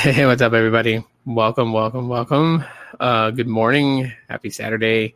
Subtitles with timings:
[0.04, 1.04] Hey, what's up, everybody?
[1.26, 2.64] Welcome, welcome, welcome.
[2.98, 4.10] Uh, good morning.
[4.30, 5.14] Happy Saturday.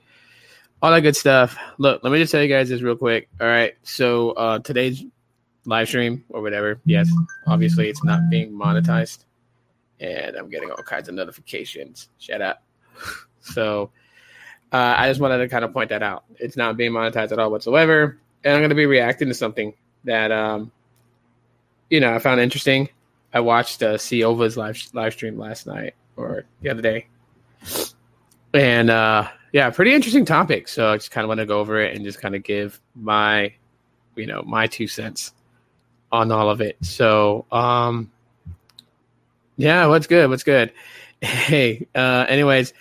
[0.82, 1.56] All that good stuff.
[1.78, 3.30] Look, let me just tell you guys this real quick.
[3.40, 3.72] All right.
[3.82, 5.02] So, uh, today's
[5.64, 7.10] live stream or whatever, yes,
[7.46, 9.24] obviously it's not being monetized.
[10.00, 12.10] And I'm getting all kinds of notifications.
[12.18, 12.62] Shut up.
[13.40, 13.90] So,
[14.70, 16.24] uh, I just wanted to kind of point that out.
[16.36, 18.18] It's not being monetized at all whatsoever.
[18.42, 19.72] And I'm going to be reacting to something
[20.04, 20.72] that, um,
[21.88, 22.90] you know, I found interesting
[23.34, 27.08] I watched uh, Siova's live live stream last night or the other day,
[28.54, 30.66] and uh, yeah, pretty interesting topic.
[30.68, 32.80] So I just kind of want to go over it and just kind of give
[32.96, 33.52] my,
[34.16, 35.32] you know, my two cents
[36.10, 36.76] on all of it.
[36.80, 38.10] So, um,
[39.56, 40.28] yeah, what's good?
[40.30, 40.72] What's good?
[41.20, 42.74] Hey, uh, anyways,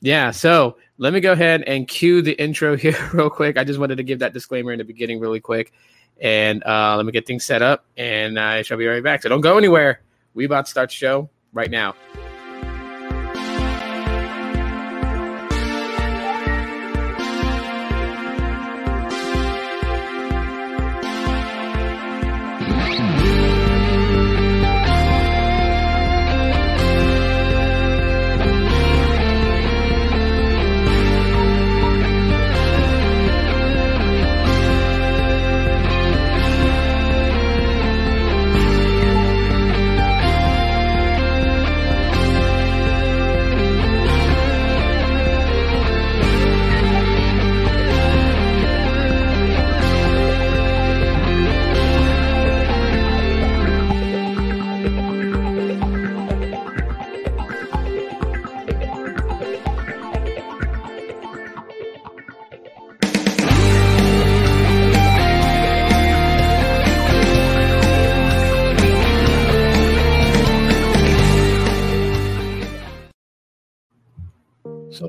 [0.00, 0.30] yeah.
[0.30, 3.58] So let me go ahead and cue the intro here real quick.
[3.58, 5.74] I just wanted to give that disclaimer in the beginning really quick.
[6.20, 9.22] And uh, let me get things set up, and I shall be right back.
[9.22, 10.02] So don't go anywhere.
[10.34, 11.94] We about to start the show right now.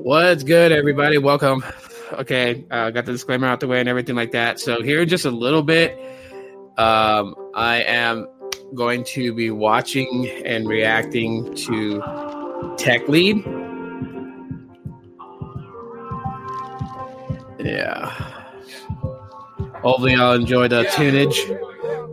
[0.02, 1.18] What's good, everybody?
[1.18, 1.64] Welcome.
[2.12, 4.60] Okay, uh, got the disclaimer out the way and everything like that.
[4.60, 5.98] So here in just a little bit,
[6.76, 8.26] um, I am
[8.74, 13.44] going to be watching and reacting to Tech Lead.
[17.58, 18.10] Yeah.
[19.82, 21.38] Hopefully, I'll enjoy the tunage.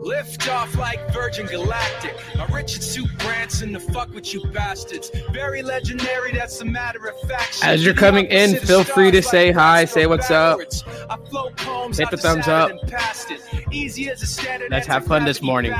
[0.01, 2.15] Lift off like Virgin Galactic.
[2.39, 5.11] A Richard Soup Branson to fuck with you bastards.
[5.31, 7.59] Very legendary, that's a matter of fact.
[7.63, 10.59] As you're coming in, feel free to say hi, say what's up.
[10.59, 12.71] Hit the thumbs up.
[14.69, 15.73] Let's have fun this morning.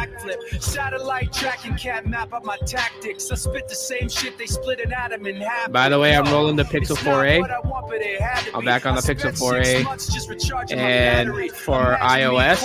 [0.60, 3.30] Satellite tracking cat map up my tactics.
[3.32, 5.72] I spit the same shit they split an atom in half.
[5.72, 7.42] By the way, I'm rolling the Pixel 4a.
[8.54, 9.84] I'm back on the Pixel 4a.
[10.72, 12.62] And for iOS,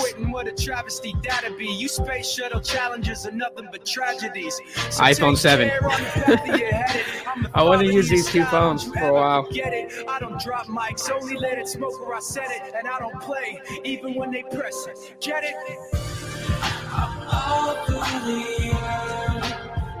[1.55, 1.67] be.
[1.67, 4.59] You space shuttle challenges are nothing but tragedies.
[4.89, 5.69] So iPhone 7.
[7.53, 9.43] I want to use these two phones for a while.
[9.51, 9.91] Get it?
[10.07, 13.19] I don't drop mics, only let it smoke or I said it, and I don't
[13.21, 15.15] play even when they press it.
[15.19, 15.55] Get it?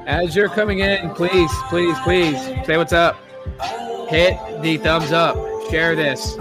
[0.07, 3.17] As you're coming in, please, please, please say what's up.
[4.09, 5.35] Hit the thumbs up.
[5.69, 6.37] Share this.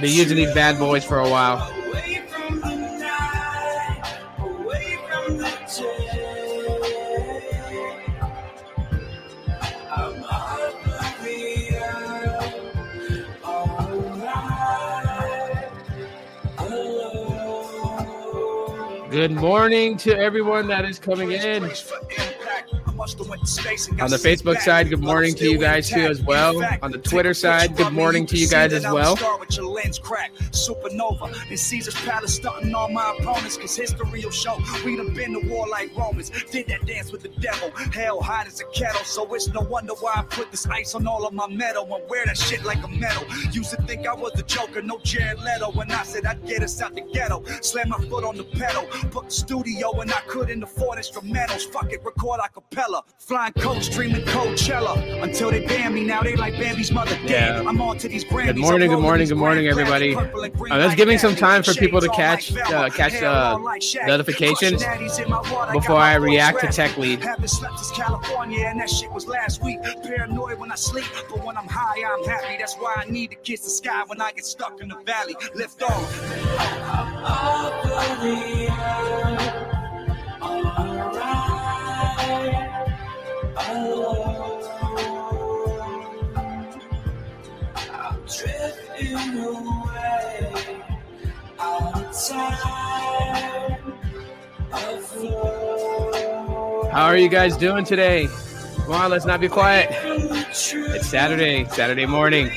[0.00, 1.75] Been using these bad boys for a while.
[19.16, 21.70] Good morning to everyone that is coming in.
[22.98, 26.64] On the Facebook side, good morning to you guys too as well.
[26.82, 29.16] On the Twitter side, good morning to you guys as well.
[29.16, 35.34] Supernova in Caesar's palace, stunting all my opponents, cause history will show we done been
[35.34, 36.30] to war like Romans.
[36.50, 39.04] Did that dance with the devil, hell hot as a kettle.
[39.04, 42.08] So it's no wonder why I put this ice on all of my metal and
[42.08, 43.24] wear that shit like a medal.
[43.52, 45.70] Used to think I was the Joker, no Jared Leto.
[45.72, 48.86] When I said I'd get us out the ghetto, slam my foot on the pedal,
[49.12, 51.70] booked the studio and I couldn't afford instrumentals.
[51.70, 52.85] Fuck it, record a cappella.
[53.18, 55.20] Flying coach, dreaming Coachella.
[55.20, 57.28] Until they ban me, now they like Bambi's mother dead.
[57.28, 57.68] Yeah.
[57.68, 58.46] I'm on to these Grammys.
[58.46, 60.12] Good morning, good morning, good morning, everybody.
[60.12, 62.88] claps, purple and green Uh, that's giving some time for people to catch like uh,
[62.90, 64.06] catch hair uh, on like Shaq.
[64.06, 66.68] notifications Crushing addies in my water, before I react to.
[66.68, 67.20] Tech Lead.
[67.20, 69.82] Haven't slept since California, and that shit was last week.
[70.04, 72.56] Paranoid when I sleep, but when I'm high, I'm happy.
[72.58, 75.34] That's why I need to kiss the sky when I get stuck in the valley.
[75.54, 76.22] Lift off.
[96.96, 98.26] How are you guys doing today?
[98.84, 99.88] Come on, let's not be quiet.
[99.92, 102.50] It's Saturday, Saturday morning.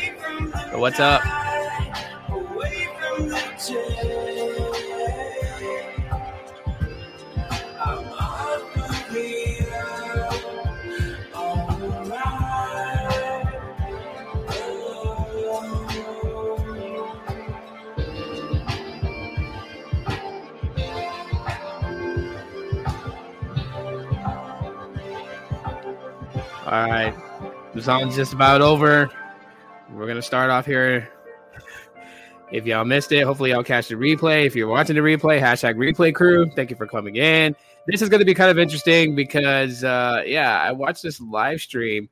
[0.71, 1.21] So what's up?
[26.69, 27.15] All right.
[27.73, 29.09] The song's just about over.
[29.91, 31.11] We're going to start off here.
[32.51, 34.45] If y'all missed it, hopefully y'all catch the replay.
[34.45, 36.47] If you're watching the replay, hashtag replay crew.
[36.55, 37.55] Thank you for coming in.
[37.87, 41.59] This is going to be kind of interesting because, uh, yeah, I watched this live
[41.59, 42.07] stream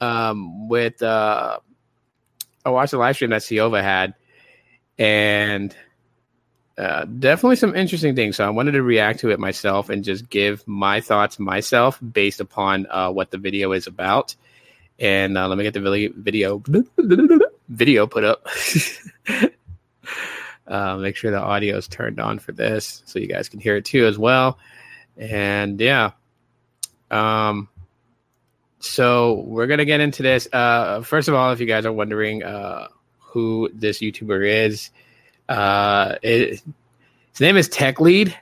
[0.00, 1.58] um, with, uh,
[2.64, 4.14] I watched the live stream that Siova had,
[4.96, 5.74] and
[6.78, 8.36] uh, definitely some interesting things.
[8.36, 12.40] So I wanted to react to it myself and just give my thoughts myself based
[12.40, 14.34] upon uh, what the video is about.
[14.98, 16.62] And uh, let me get the video
[17.68, 18.46] video put up.
[20.68, 23.76] Uh, make sure the audio is turned on for this so you guys can hear
[23.76, 24.58] it too as well.
[25.16, 26.10] And yeah,
[27.08, 27.68] um,
[28.80, 30.48] so we're gonna get into this.
[30.52, 32.40] Uh, first of all, if you guys are wondering
[33.20, 34.90] who this YouTuber is,
[35.48, 36.62] uh, it,
[37.32, 38.36] his name is Tech Lead.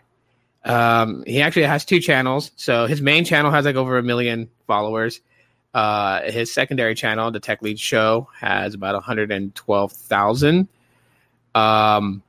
[0.65, 2.51] Um, he actually has two channels.
[2.57, 5.21] So his main channel has like over a million followers.
[5.75, 10.69] Uh, his secondary channel, the Tech Lead Show, has about 112,000.
[11.55, 12.23] Um,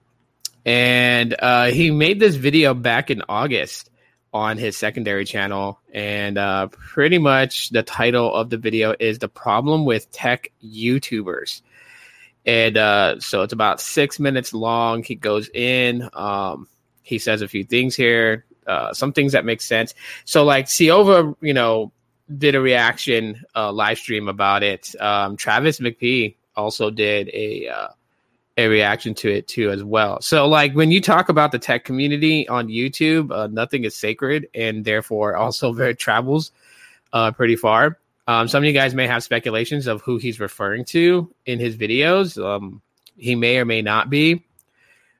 [0.65, 3.91] and uh, he made this video back in August
[4.33, 5.79] on his secondary channel.
[5.93, 11.61] And uh, pretty much the title of the video is The Problem with Tech YouTubers
[12.45, 15.03] and uh, so it's about six minutes long.
[15.03, 16.67] He goes in, um,
[17.03, 19.93] he says a few things here, uh, some things that make sense.
[20.25, 21.91] So like Siova, you know,
[22.37, 24.99] did a reaction uh, live stream about it.
[25.01, 27.87] Um, Travis McPee also did a uh,
[28.57, 30.21] a reaction to it too as well.
[30.21, 34.47] So like when you talk about the tech community on YouTube, uh, nothing is sacred,
[34.55, 36.51] and therefore also very travels
[37.11, 37.99] uh, pretty far.
[38.27, 41.77] Um, some of you guys may have speculations of who he's referring to in his
[41.77, 42.43] videos.
[42.43, 42.81] Um,
[43.17, 44.43] he may or may not be,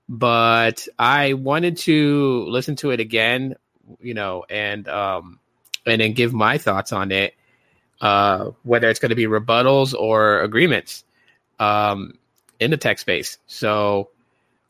[0.10, 3.56] but I wanted to listen to it again,
[4.02, 5.40] you know, and um,
[5.86, 7.36] and then give my thoughts on it,
[8.02, 11.04] uh, whether it's going to be rebuttals or agreements
[11.60, 12.18] um,
[12.60, 13.38] in the tech space.
[13.46, 14.10] So,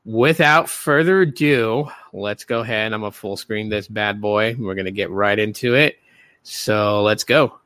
[0.04, 2.92] without further ado, let's go ahead.
[2.92, 4.56] I'm gonna full screen this bad boy.
[4.60, 5.98] We're gonna get right into it.
[6.44, 7.60] So let's go.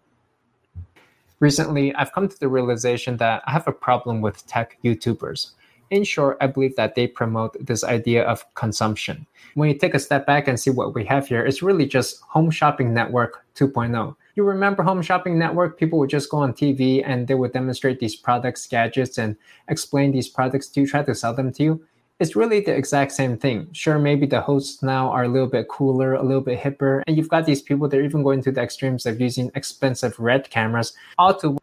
[1.39, 5.51] Recently, I've come to the realization that I have a problem with tech YouTubers.
[5.89, 9.25] In short, I believe that they promote this idea of consumption.
[9.55, 12.21] When you take a step back and see what we have here, it's really just
[12.23, 14.15] Home Shopping Network 2.0.
[14.35, 15.79] You remember Home Shopping Network?
[15.79, 19.37] People would just go on TV and they would demonstrate these products, gadgets, and
[19.69, 21.87] explain these products to you, try to sell them to you
[22.19, 23.69] it's really the exact same thing.
[23.71, 27.15] Sure, maybe the hosts now are a little bit cooler, a little bit hipper, and
[27.15, 30.49] you've got these people that are even going to the extremes of using expensive red
[30.49, 31.57] cameras, all to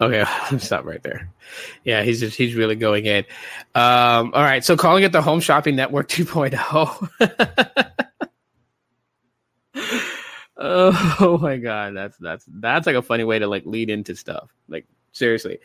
[0.00, 0.24] Okay,
[0.58, 1.28] stop right there.
[1.84, 3.24] Yeah, he's just he's really going in.
[3.74, 7.90] Um, all right, so calling it the Home Shopping Network 2.0.
[10.56, 14.50] oh my god, that's that's that's like a funny way to like lead into stuff.
[14.68, 15.58] Like seriously.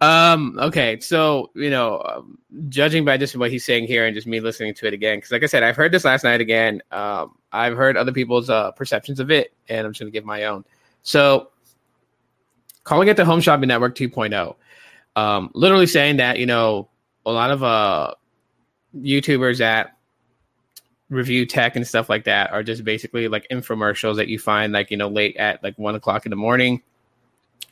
[0.00, 2.38] Um, okay, so you know, um,
[2.68, 5.32] judging by just what he's saying here and just me listening to it again, because
[5.32, 6.82] like I said, I've heard this last night again.
[6.90, 10.44] Um, I've heard other people's uh, perceptions of it, and I'm just gonna give my
[10.44, 10.64] own.
[11.02, 11.50] So,
[12.84, 14.56] calling it the Home Shopping Network 2.0,
[15.16, 16.88] um, literally saying that you know
[17.26, 18.14] a lot of uh
[18.96, 19.96] YouTubers that
[21.10, 24.90] review tech and stuff like that are just basically like infomercials that you find like
[24.90, 26.82] you know late at like one o'clock in the morning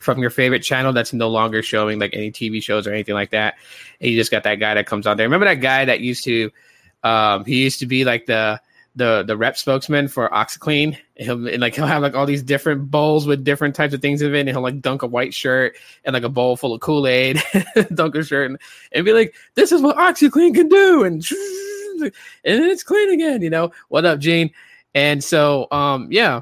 [0.03, 3.31] from your favorite channel that's no longer showing like any TV shows or anything like
[3.31, 3.55] that.
[3.99, 5.25] And you just got that guy that comes on there.
[5.25, 6.51] Remember that guy that used to
[7.03, 8.61] um he used to be like the
[8.95, 10.97] the the rep spokesman for OxiClean.
[11.17, 14.01] And he'll and like he'll have like all these different bowls with different types of
[14.01, 16.73] things in it, and he'll like dunk a white shirt and like a bowl full
[16.73, 17.41] of Kool Aid,
[17.93, 18.59] dunk a shirt, and,
[18.91, 21.25] and be like, "This is what OxiClean can do," and
[22.01, 22.11] and
[22.43, 23.41] it's clean again.
[23.41, 24.51] You know what up, Gene?
[24.95, 26.41] And so, um, yeah,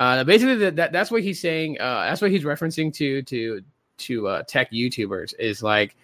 [0.00, 1.78] uh, basically, that, that that's what he's saying.
[1.78, 3.62] Uh, that's what he's referencing to to
[3.98, 5.94] to uh, tech YouTubers is like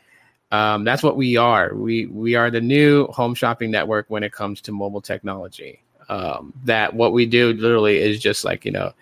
[0.52, 1.74] um, that's what we are.
[1.74, 5.82] We we are the new home shopping network when it comes to mobile technology.
[6.10, 8.92] Um, that what we do literally is just like you know,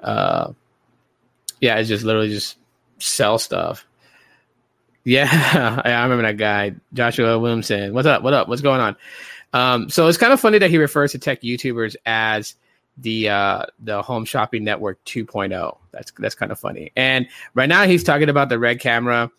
[0.00, 0.52] uh,
[1.60, 2.56] yeah, it's just literally just
[2.98, 3.86] sell stuff.
[5.02, 7.94] Yeah, I remember that guy, Joshua Williamson.
[7.94, 8.22] What's up?
[8.22, 8.48] What up?
[8.48, 8.96] What's going on?
[9.54, 12.54] Um, so it's kind of funny that he refers to tech YouTubers as
[13.00, 15.76] the uh, the home shopping network 2.0.
[15.92, 16.92] That's that's kind of funny.
[16.96, 19.30] And right now he's talking about the red camera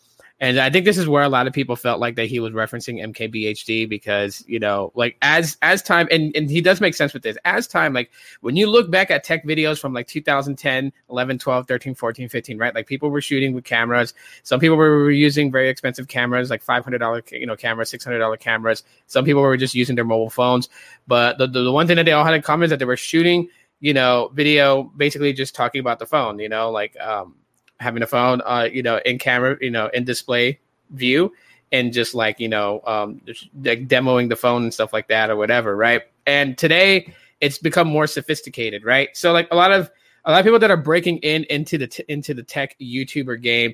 [0.42, 2.52] and I think this is where a lot of people felt like that he was
[2.52, 7.14] referencing MKBHD because, you know, like as as time and, and he does make sense
[7.14, 7.38] with this.
[7.46, 8.10] As time, like
[8.42, 12.58] when you look back at tech videos from like 2010, 11, 12, 13, 14, 15,
[12.58, 12.74] right?
[12.74, 14.16] Like people were shooting with cameras.
[14.42, 18.82] Some people were using very expensive cameras, like $500, you know, cameras, $600 cameras.
[19.06, 20.70] Some people were just using their mobile phones.
[21.06, 22.86] But the, the, the one thing that they all had in common is that they
[22.86, 23.48] were shooting,
[23.80, 27.36] you know, video basically just talking about the phone, you know, like um
[27.82, 30.60] having a phone, uh, you know, in camera, you know, in display
[30.92, 31.34] view,
[31.72, 33.22] and just like you know, um,
[33.64, 36.04] like demoing the phone and stuff like that or whatever, right?
[36.26, 39.10] And today it's become more sophisticated, right?
[39.18, 39.92] So like a lot of
[40.26, 43.42] a lot of people that are breaking in into the t- into the tech YouTuber
[43.42, 43.74] game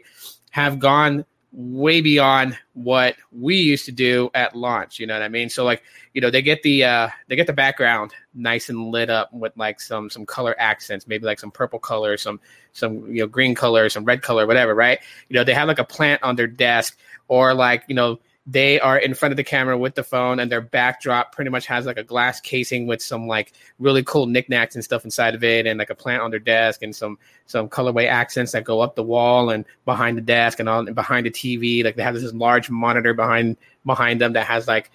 [0.51, 4.99] have gone way beyond what we used to do at launch.
[4.99, 5.49] You know what I mean?
[5.49, 5.81] So like,
[6.13, 9.53] you know, they get the uh they get the background nice and lit up with
[9.57, 12.39] like some some color accents, maybe like some purple color, some
[12.73, 14.99] some you know green color, some red color, whatever, right?
[15.29, 18.79] You know, they have like a plant on their desk or like, you know, they
[18.79, 21.85] are in front of the camera with the phone and their backdrop pretty much has
[21.85, 25.67] like a glass casing with some like really cool knickknacks and stuff inside of it
[25.67, 28.95] and like a plant on their desk and some some colorway accents that go up
[28.95, 32.15] the wall and behind the desk and on and behind the TV like they have
[32.15, 34.89] this large monitor behind behind them that has like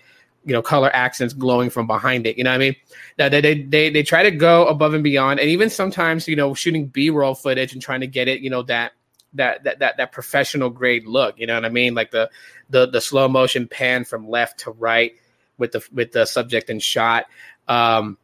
[0.46, 2.76] you know color accents glowing from behind it you know what i mean?
[3.18, 6.36] That they, they they they try to go above and beyond and even sometimes you
[6.36, 8.92] know shooting b-roll footage and trying to get it you know that
[9.34, 12.28] that that that, that professional grade look you know what i mean like the
[12.70, 15.14] the the slow motion pan from left to right
[15.58, 17.26] with the with the subject and shot.
[17.68, 18.18] Um,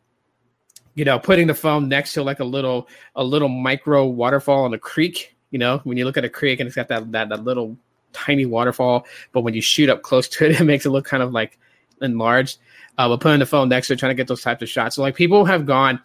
[0.94, 4.74] you know, putting the phone next to like a little a little micro waterfall on
[4.74, 5.36] a creek.
[5.50, 7.78] You know, when you look at a creek and it's got that that, that little
[8.12, 11.22] tiny waterfall, but when you shoot up close to it, it makes it look kind
[11.22, 11.58] of like
[12.02, 12.58] enlarged.
[12.98, 14.96] Uh, but putting the phone next to it, trying to get those types of shots.
[14.96, 16.00] So like people have gone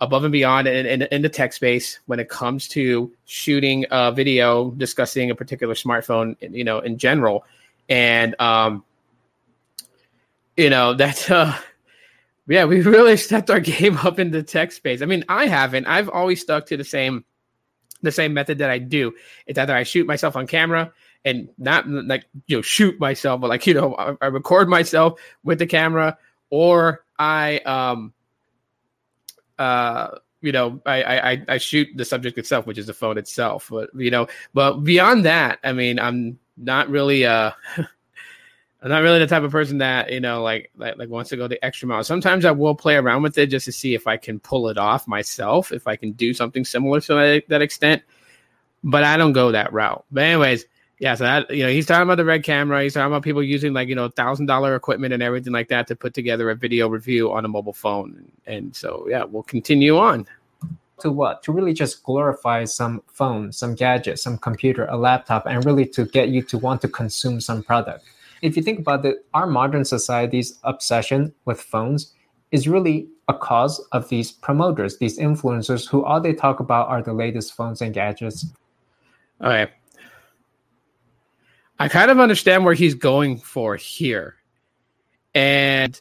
[0.00, 4.12] above and beyond in, in, in, the tech space when it comes to shooting a
[4.12, 7.44] video discussing a particular smartphone you know in general
[7.88, 8.84] and um,
[10.56, 11.56] you know that's uh,
[12.48, 15.02] yeah, we really stepped our game up in the tech space.
[15.02, 15.86] I mean, I haven't.
[15.86, 17.24] I've always stuck to the same
[18.00, 19.12] the same method that I do.
[19.46, 20.92] It's either I shoot myself on camera
[21.24, 25.20] and not like you know shoot myself, but like you know I, I record myself
[25.44, 26.16] with the camera,
[26.50, 28.12] or I um
[29.58, 33.68] uh you know I, I I shoot the subject itself, which is the phone itself.
[33.70, 37.52] But you know, but beyond that, I mean, I'm not really uh
[38.80, 41.36] I'm not really the type of person that you know like, like like wants to
[41.36, 42.04] go the extra mile.
[42.04, 44.78] Sometimes I will play around with it just to see if I can pull it
[44.78, 48.02] off myself, if I can do something similar to that, that extent.
[48.84, 50.04] But I don't go that route.
[50.12, 50.66] But anyways,
[50.98, 51.14] yeah.
[51.14, 52.82] So that you know he's talking about the red camera.
[52.82, 55.86] He's talking about people using like you know thousand dollar equipment and everything like that
[55.88, 58.30] to put together a video review on a mobile phone.
[58.46, 60.26] And so yeah, we'll continue on
[61.00, 61.42] to what?
[61.44, 66.04] To really just glorify some phone, some gadget, some computer, a laptop, and really to
[66.06, 68.04] get you to want to consume some product.
[68.42, 72.14] If you think about it, our modern society's obsession with phones
[72.52, 77.02] is really a cause of these promoters, these influencers who all they talk about are
[77.02, 78.46] the latest phones and gadgets.
[79.42, 79.70] Okay.
[81.78, 84.36] I kind of understand where he's going for here.
[85.34, 86.00] And,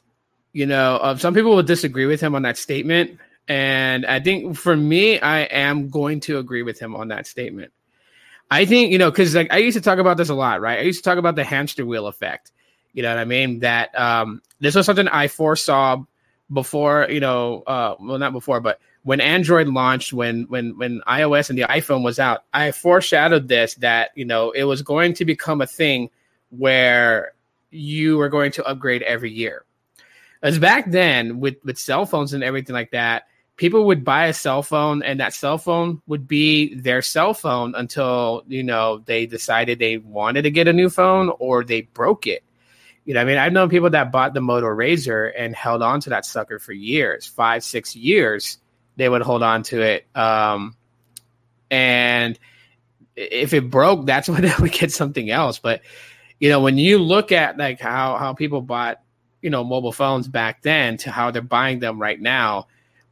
[0.53, 4.57] you know, uh, some people will disagree with him on that statement and I think
[4.57, 7.71] for me, I am going to agree with him on that statement.
[8.51, 10.79] I think, you know, because like I used to talk about this a lot, right?
[10.79, 12.51] I used to talk about the hamster wheel effect.
[12.93, 13.59] You know what I mean?
[13.59, 16.03] That um, this was something I foresaw
[16.51, 21.49] before, you know, uh, well, not before, but when Android launched, when when when iOS
[21.49, 25.25] and the iPhone was out, I foreshadowed this that you know it was going to
[25.25, 26.09] become a thing
[26.49, 27.33] where
[27.71, 29.63] you were going to upgrade every year.
[30.41, 33.27] As back then with with cell phones and everything like that,
[33.57, 37.75] people would buy a cell phone and that cell phone would be their cell phone
[37.75, 42.25] until you know they decided they wanted to get a new phone or they broke
[42.25, 42.43] it
[43.05, 45.99] you know i mean i've known people that bought the moto razr and held on
[45.99, 48.59] to that sucker for years five six years
[48.97, 50.05] they would hold on to it.
[50.15, 50.75] Um,
[51.71, 52.37] and
[53.15, 55.59] if it broke that's when they would get something else.
[55.59, 55.81] But
[56.39, 59.01] you know when you look at like how how people bought
[59.41, 62.67] you know mobile phones back then to how they're buying them right now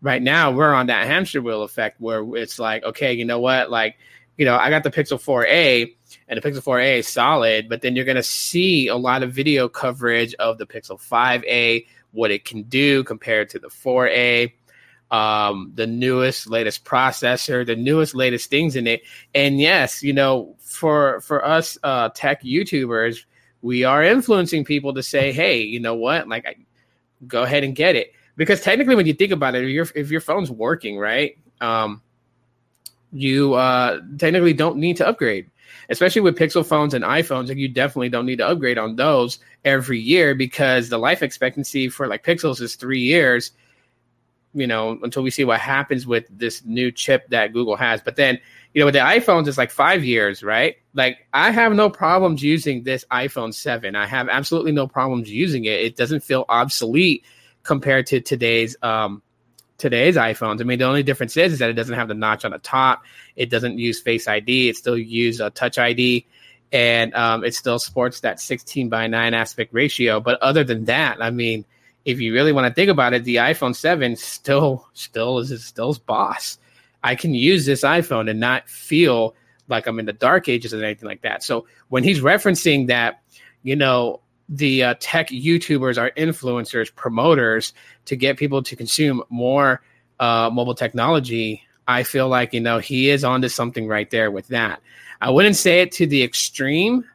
[0.06, 3.72] right now we're on that hamster wheel effect where it's like, okay, you know what?
[3.72, 3.98] Like,
[4.38, 5.96] you know, I got the Pixel 4a
[6.27, 9.34] and the Pixel 4a is solid, but then you're going to see a lot of
[9.34, 14.54] video coverage of the Pixel 5a, what it can do compared to the 4a,
[15.15, 19.03] um, the newest, latest processor, the newest, latest things in it.
[19.34, 23.24] And yes, you know, for for us uh, tech YouTubers,
[23.62, 26.27] we are influencing people to say, hey, you know what?
[26.27, 26.55] Like, I,
[27.27, 30.12] go ahead and get it because technically, when you think about it, if your if
[30.12, 32.01] your phone's working right, um,
[33.13, 35.50] you uh, technically don't need to upgrade.
[35.89, 39.38] Especially with Pixel phones and iPhones, like you definitely don't need to upgrade on those
[39.63, 43.51] every year because the life expectancy for like Pixels is three years.
[44.55, 48.01] You know, until we see what happens with this new chip that Google has.
[48.01, 48.39] But then,
[48.74, 50.77] you know, with the iPhones, it's like five years, right?
[50.93, 53.95] Like I have no problems using this iPhone 7.
[53.95, 55.81] I have absolutely no problems using it.
[55.81, 57.25] It doesn't feel obsolete
[57.63, 59.21] compared to today's um,
[59.77, 60.62] today's iPhones.
[60.62, 62.59] I mean, the only difference is, is that it doesn't have the notch on the
[62.59, 63.03] top.
[63.35, 64.69] It doesn't use Face ID.
[64.69, 66.25] It still uses a Touch ID,
[66.71, 70.19] and um, it still supports that 16 by 9 aspect ratio.
[70.19, 71.65] But other than that, I mean,
[72.05, 75.93] if you really want to think about it, the iPhone 7 still still is still
[76.05, 76.57] boss.
[77.03, 79.35] I can use this iPhone and not feel
[79.67, 81.43] like I'm in the dark ages or anything like that.
[81.43, 83.21] So when he's referencing that,
[83.63, 87.74] you know, the uh, tech YouTubers are influencers, promoters
[88.05, 89.81] to get people to consume more
[90.19, 91.63] uh, mobile technology.
[91.88, 94.81] I feel like you know he is onto something right there with that.
[95.21, 97.05] I wouldn't say it to the extreme,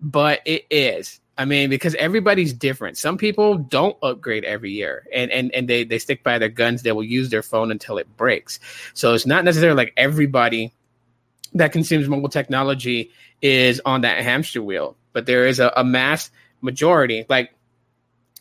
[0.00, 1.20] but it is.
[1.38, 2.96] I mean, because everybody's different.
[2.96, 6.82] Some people don't upgrade every year and, and, and they, they stick by their guns.
[6.82, 8.58] They will use their phone until it breaks.
[8.94, 10.72] So it's not necessarily like everybody
[11.54, 13.10] that consumes mobile technology
[13.42, 17.26] is on that hamster wheel, but there is a, a mass majority.
[17.28, 17.52] Like,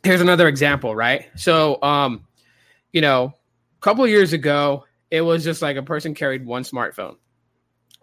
[0.04, 1.28] here's another example, right?
[1.36, 2.26] So, um,
[2.92, 3.34] you know,
[3.78, 7.18] a couple years ago, it was just like a person carried one smartphone,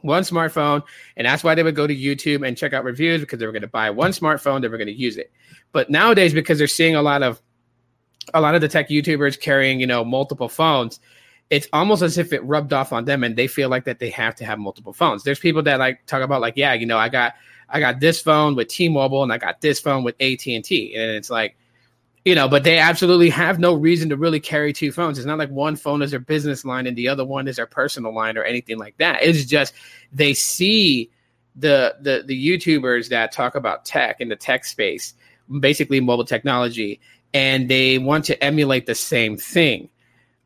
[0.03, 0.83] one smartphone,
[1.17, 3.53] and that's why they would go to YouTube and check out reviews because they were
[3.53, 5.33] going to buy one smartphone, they were going to use it.
[5.73, 7.41] But nowadays, because they're seeing a lot of
[8.35, 11.01] a lot of the tech YouTubers carrying, you know, multiple phones,
[11.51, 14.11] it's almost as if it rubbed off on them and they feel like that they
[14.11, 15.23] have to have multiple phones.
[15.23, 17.35] There's people that like talk about like, yeah, you know, I got
[17.69, 20.95] I got this phone with T-Mobile and I got this phone with AT&T.
[20.95, 21.57] And it's like,
[22.25, 25.19] you know, but they absolutely have no reason to really carry two phones.
[25.19, 27.67] It's not like one phone is their business line and the other one is their
[27.67, 29.23] personal line or anything like that.
[29.23, 29.75] It's just
[30.13, 31.11] they see
[31.57, 35.15] the the the YouTubers that talk about tech in the tech space,
[35.61, 37.01] basically mobile technology,
[37.35, 39.89] and they want to emulate the same thing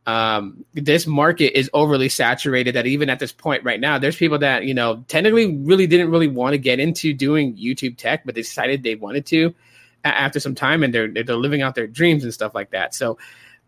[0.07, 4.39] um, this market is overly saturated that even at this point right now, there's people
[4.39, 8.37] that, you know, technically really didn't really want to get into doing YouTube tech, but
[8.37, 9.53] they decided they wanted to
[10.15, 12.95] after some time and they're, they're living out their dreams and stuff like that.
[12.95, 13.19] So,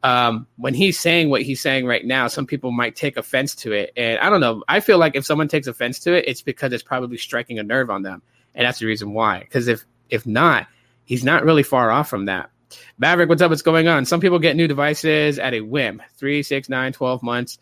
[0.02, 3.72] um, when he's saying what he's saying right now, some people might take offense to
[3.72, 3.92] it.
[3.96, 4.62] And I don't know.
[4.68, 7.62] I feel like if someone takes offense to it, it's because it's probably striking a
[7.62, 8.22] nerve on them.
[8.54, 9.40] And that's the reason why.
[9.40, 10.68] Because if, if not,
[11.04, 12.50] he's not really far off from that.
[12.98, 13.50] Maverick, what's up?
[13.50, 14.04] What's going on?
[14.04, 17.58] Some people get new devices at a whim three, six, nine, 12 months,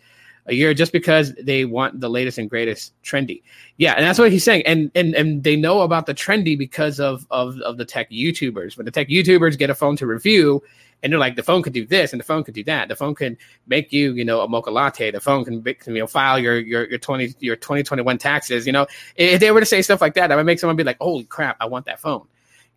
[0.47, 3.43] a year, just because they want the latest and greatest trendy.
[3.77, 4.63] Yeah, and that's what he's saying.
[4.67, 8.77] And and and they know about the trendy because of of, of the tech YouTubers.
[8.77, 10.63] When the tech YouTubers get a phone to review,
[11.03, 12.89] and they're like, the phone could do this and the phone could do that.
[12.89, 15.11] The phone can make you, you know, a mocha latte.
[15.11, 18.67] The phone can, you know, file your your your twenty your twenty twenty one taxes.
[18.67, 20.85] You know, if they were to say stuff like that, that would make someone be
[20.85, 22.27] like, holy crap, I want that phone.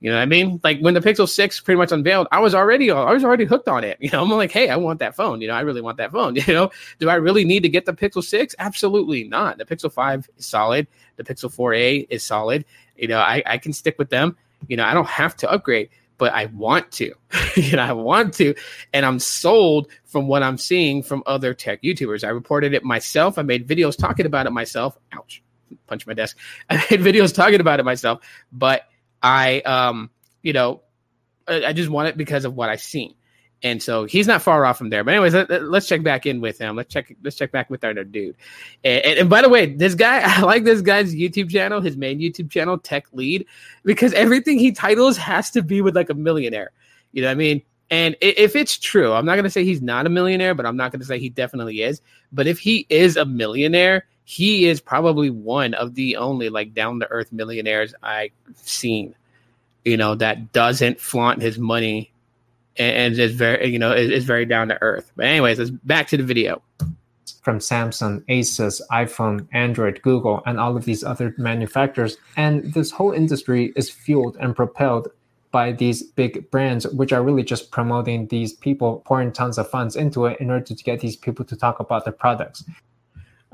[0.02, 0.62] You know what I mean?
[0.64, 3.68] Like when the Pixel 6 pretty much unveiled, I was already I was already hooked
[3.68, 3.98] on it.
[4.10, 5.40] You know, I'm like, hey, I want that phone.
[5.42, 6.36] You know, I really want that phone.
[6.50, 8.56] You know, do I really need to get the Pixel 6?
[8.58, 9.58] Absolutely not.
[9.58, 10.88] The Pixel 5 is solid.
[11.18, 12.66] The Pixel 4a is solid.
[12.96, 14.38] You know, I, I can stick with them.
[14.68, 17.14] You know, I don't have to upgrade, but I want to.
[17.56, 18.56] you know, I want to.
[18.94, 22.24] And I'm sold from what I'm seeing from other tech YouTubers.
[22.24, 23.38] I reported it myself.
[23.38, 24.98] I made videos talking about it myself.
[25.12, 25.44] Ouch.
[25.88, 26.38] Punch my desk.
[26.70, 28.86] I made videos talking about it myself, but
[29.22, 30.10] I, um,
[30.42, 30.82] you know,
[31.48, 33.16] I, I just want it because of what I've seen.
[33.62, 35.04] And so he's not far off from there.
[35.04, 36.78] But anyways, let, us check back in with him.
[36.78, 37.14] Let's check.
[37.22, 38.38] Let's check back with our dude.
[38.86, 41.98] And, and, and, by the way, this guy, I like this guy's YouTube channel, his
[41.98, 43.46] main YouTube channel, Tech Lead,
[43.84, 46.72] because everything he titles has to be with like a millionaire.
[47.12, 47.62] You know what I mean?
[47.92, 50.78] And if it's true, I'm not going to say he's not a millionaire, but I'm
[50.78, 52.02] not going to say he definitely is.
[52.32, 57.00] But if he is a millionaire, he is probably one of the only like down
[57.00, 59.16] to earth millionaires I've seen,
[59.84, 62.14] you know, that doesn't flaunt his money
[62.78, 65.12] and, and is very, you know, is, is very down to earth.
[65.16, 66.62] But anyways, let's back to the video.
[67.42, 72.16] From Samsung, Asus, iPhone, Android, Google, and all of these other manufacturers.
[72.38, 75.08] And this whole industry is fueled and propelled
[75.50, 79.96] by these big brands, which are really just promoting these people, pouring tons of funds
[79.96, 82.64] into it in order to get these people to talk about their products.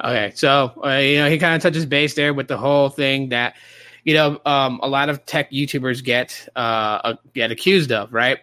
[0.03, 3.29] Okay, so uh, you know he kind of touches base there with the whole thing
[3.29, 3.55] that
[4.03, 8.39] you know um, a lot of tech YouTubers get uh, get accused of, right?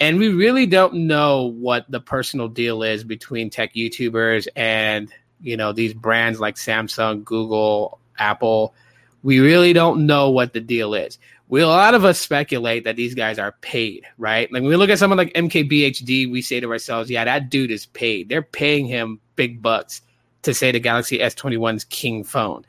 [0.00, 5.56] And we really don't know what the personal deal is between tech YouTubers and you
[5.56, 8.74] know these brands like Samsung, Google, Apple.
[9.22, 11.16] We really don't know what the deal is.
[11.46, 14.50] We a lot of us speculate that these guys are paid, right?
[14.50, 17.70] Like when we look at someone like MKBHD, we say to ourselves, "Yeah, that dude
[17.70, 18.28] is paid.
[18.28, 20.02] They're paying him big bucks
[20.42, 22.64] to say the Galaxy S21's king phone."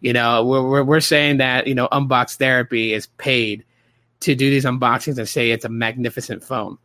[0.00, 3.64] You know, we're, we're, saying that you know, Unbox Therapy is paid
[4.20, 6.78] to do these unboxings and say it's a magnificent phone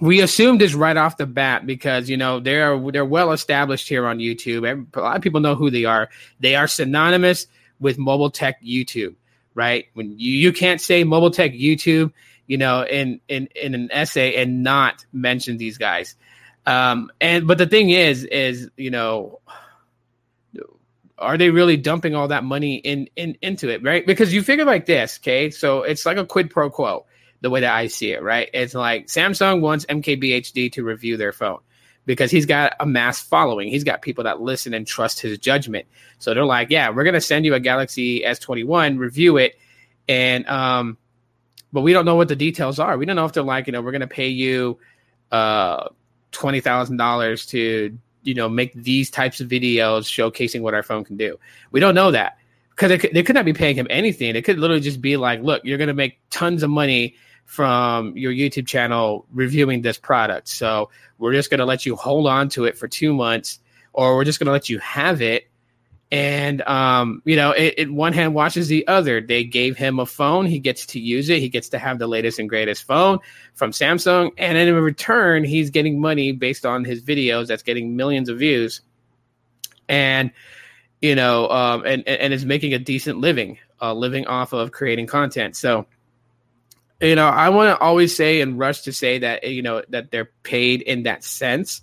[0.00, 4.06] we assumed this right off the bat because you know they're they're well established here
[4.06, 4.86] on YouTube.
[4.94, 6.08] A lot of people know who they are.
[6.40, 7.46] They are synonymous
[7.80, 9.14] with mobile tech YouTube,
[9.54, 9.86] right?
[9.94, 12.12] When you, you can't say mobile tech YouTube,
[12.46, 16.14] you know, in in in an essay and not mention these guys.
[16.68, 19.40] Um, and but the thing is, is you know,
[21.16, 24.06] are they really dumping all that money in in into it, right?
[24.06, 25.50] Because you figure like this, okay?
[25.50, 27.06] So it's like a quid pro quo
[27.40, 28.50] the way that I see it, right?
[28.52, 31.60] It's like Samsung wants MKBHD to review their phone
[32.04, 33.68] because he's got a mass following.
[33.68, 35.86] He's got people that listen and trust his judgment.
[36.18, 39.58] So they're like, yeah, we're to send you a Galaxy S21, review it.
[40.06, 40.98] And, um,
[41.72, 42.98] but we don't know what the details are.
[42.98, 44.78] We don't know if they're like, you know, we're to pay you,
[45.30, 45.88] uh,
[46.32, 51.38] $20,000 to, you know, make these types of videos showcasing what our phone can do.
[51.70, 52.38] We don't know that
[52.70, 54.36] because they, they could not be paying him anything.
[54.36, 58.16] It could literally just be like, look, you're going to make tons of money from
[58.16, 60.48] your YouTube channel reviewing this product.
[60.48, 63.58] So we're just going to let you hold on to it for two months,
[63.94, 65.47] or we're just going to let you have it.
[66.10, 69.20] And um, you know, it, it, one hand washes the other.
[69.20, 71.40] They gave him a phone; he gets to use it.
[71.40, 73.18] He gets to have the latest and greatest phone
[73.54, 77.48] from Samsung, and in return, he's getting money based on his videos.
[77.48, 78.80] That's getting millions of views,
[79.86, 80.30] and
[81.02, 85.08] you know, um, and and is making a decent living, uh, living off of creating
[85.08, 85.56] content.
[85.56, 85.86] So
[87.00, 90.10] you know, I want to always say and rush to say that you know that
[90.10, 91.80] they're paid in that sense.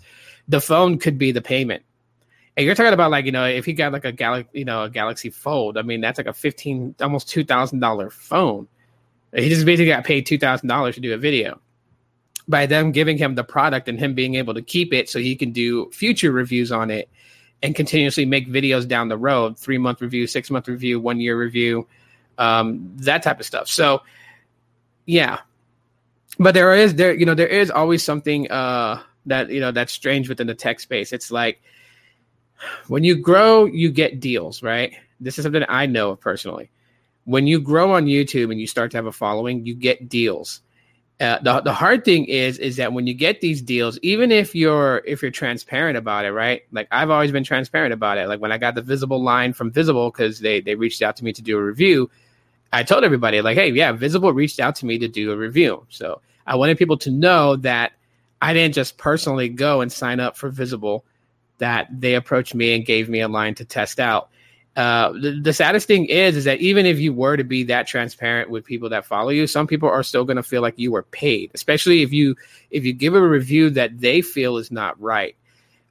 [0.48, 1.84] The phone could be the payment.
[2.58, 4.84] And you're talking about like you know if he got like a galaxy you know
[4.84, 8.68] a Galaxy Fold, I mean that's like a fifteen almost two thousand dollar phone.
[9.34, 11.60] He just basically got paid two thousand dollars to do a video.
[12.48, 15.36] By them giving him the product and him being able to keep it so he
[15.36, 17.10] can do future reviews on it
[17.64, 21.38] and continuously make videos down the road, three month review, six month review, one year
[21.38, 21.88] review,
[22.38, 23.68] um, that type of stuff.
[23.68, 24.02] So
[25.06, 25.40] yeah,
[26.40, 29.92] but there is there you know there is always something uh that you know that's
[29.92, 31.12] strange within the tech space.
[31.12, 31.62] It's like
[32.88, 34.94] when you grow, you get deals, right?
[35.20, 36.70] This is something I know personally.
[37.26, 40.62] When you grow on YouTube and you start to have a following, you get deals.
[41.22, 44.54] Uh, the the hard thing is is that when you get these deals, even if
[44.54, 46.64] you're if you're transparent about it, right?
[46.74, 48.28] Like I've always been transparent about it.
[48.28, 51.24] Like when I got the visible line from Visible because they they reached out to
[51.24, 52.10] me to do a review,
[52.74, 55.86] I told everybody like, hey, yeah, Visible reached out to me to do a review.
[55.90, 57.94] So I wanted people to know that
[58.42, 61.06] I didn't just personally go and sign up for Visible,
[61.58, 64.30] that they approached me and gave me a line to test out.
[64.76, 67.88] Uh, the, the, saddest thing is, is that even if you were to be that
[67.88, 70.92] transparent with people that follow you, some people are still going to feel like you
[70.92, 72.36] were paid, especially if you
[72.72, 75.38] if you give a review that they feel is not right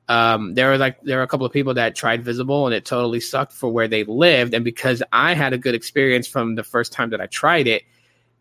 [0.08, 2.84] um, there were like there were a couple of people that tried Visible and it
[2.84, 4.54] totally sucked for where they lived.
[4.54, 7.84] And because I had a good experience from the first time that I tried it,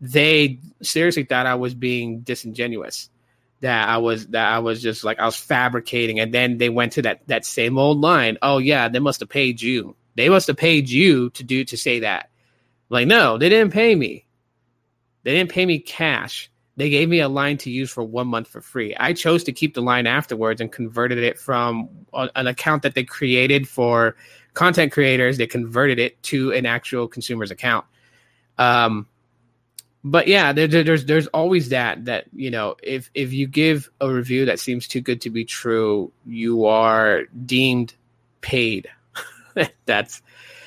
[0.00, 3.08] they seriously thought I was being disingenuous.
[3.64, 6.20] That I was that I was just like I was fabricating.
[6.20, 8.38] And then they went to that that same old line.
[8.40, 9.96] Oh yeah, they must have paid you.
[10.14, 12.30] They must have paid you to do to say that.
[12.88, 14.26] Like no, they didn't pay me.
[15.24, 18.48] They didn't pay me cash they gave me a line to use for one month
[18.48, 18.96] for free.
[18.96, 23.04] I chose to keep the line afterwards and converted it from an account that they
[23.04, 24.16] created for
[24.54, 25.38] content creators.
[25.38, 27.86] They converted it to an actual consumer's account.
[28.58, 29.06] Um,
[30.04, 33.90] but yeah, there, there, there's there's always that that you know if if you give
[34.00, 37.94] a review that seems too good to be true, you are deemed
[38.40, 38.88] paid.
[39.86, 40.22] that's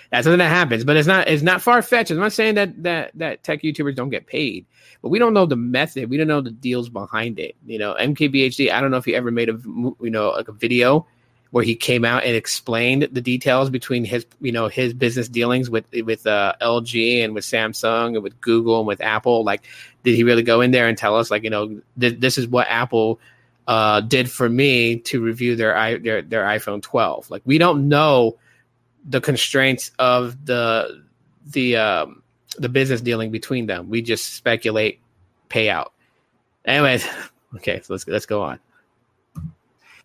[0.10, 2.12] that's something that happens, but it's not it's not far fetched.
[2.12, 4.66] I'm not saying that that that tech YouTubers don't get paid
[5.02, 6.10] but we don't know the method.
[6.10, 7.56] We don't know the deals behind it.
[7.66, 8.72] You know, MKBHD.
[8.72, 11.08] I don't know if he ever made a you know like a video
[11.52, 15.70] where he came out and explained the details between his you know his business dealings
[15.70, 19.44] with with uh, LG and with Samsung and with Google and with Apple.
[19.44, 19.64] Like,
[20.04, 22.48] did he really go in there and tell us like you know th- this is
[22.48, 23.20] what Apple
[23.68, 27.30] uh, did for me to review their, their their iPhone 12?
[27.30, 28.38] Like, we don't know
[29.08, 31.04] the constraints of the
[31.46, 32.24] the um,
[32.58, 33.90] the business dealing between them.
[33.90, 35.00] We just speculate
[35.50, 35.90] payout.
[36.66, 37.08] Anyways,
[37.56, 38.60] okay, so let's let's go on.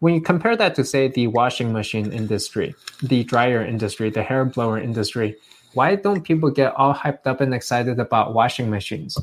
[0.02, 4.44] When you compare that to say the washing machine industry, the dryer industry, the hair
[4.44, 5.36] blower industry,
[5.74, 9.16] why don't people get all hyped up and excited about washing machines?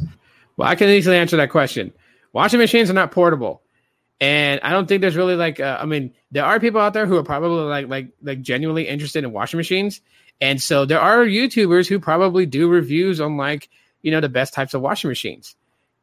[0.56, 1.92] Well, I can easily answer that question.
[2.32, 3.62] Washing machines are not portable.
[4.22, 7.06] And I don't think there's really like uh, I mean there are people out there
[7.06, 10.00] who are probably like like like genuinely interested in washing machines,
[10.40, 13.68] and so there are YouTubers who probably do reviews on like
[14.02, 15.58] you know the best types of washing machines.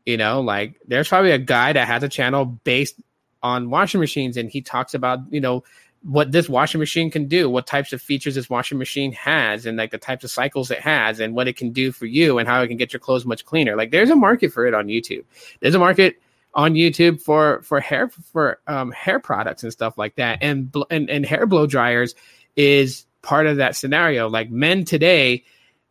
[0.04, 3.00] You know, like there's probably a guy that has a channel based
[3.42, 5.64] on washing machines, and he talks about you know
[6.03, 9.77] what this washing machine can do, what types of features this washing machine has, and
[9.77, 12.49] like the types of cycles it has, and what it can do for you, and
[12.49, 13.77] how it can get your clothes much cleaner.
[13.77, 15.25] Like there's a market for it on YouTube.
[15.61, 16.20] There's a market
[16.55, 21.11] on YouTube for for hair for um, hair products and stuff like that, and and
[21.11, 22.14] and hair blow dryers
[22.57, 24.29] is part of that scenario.
[24.29, 25.44] Like men today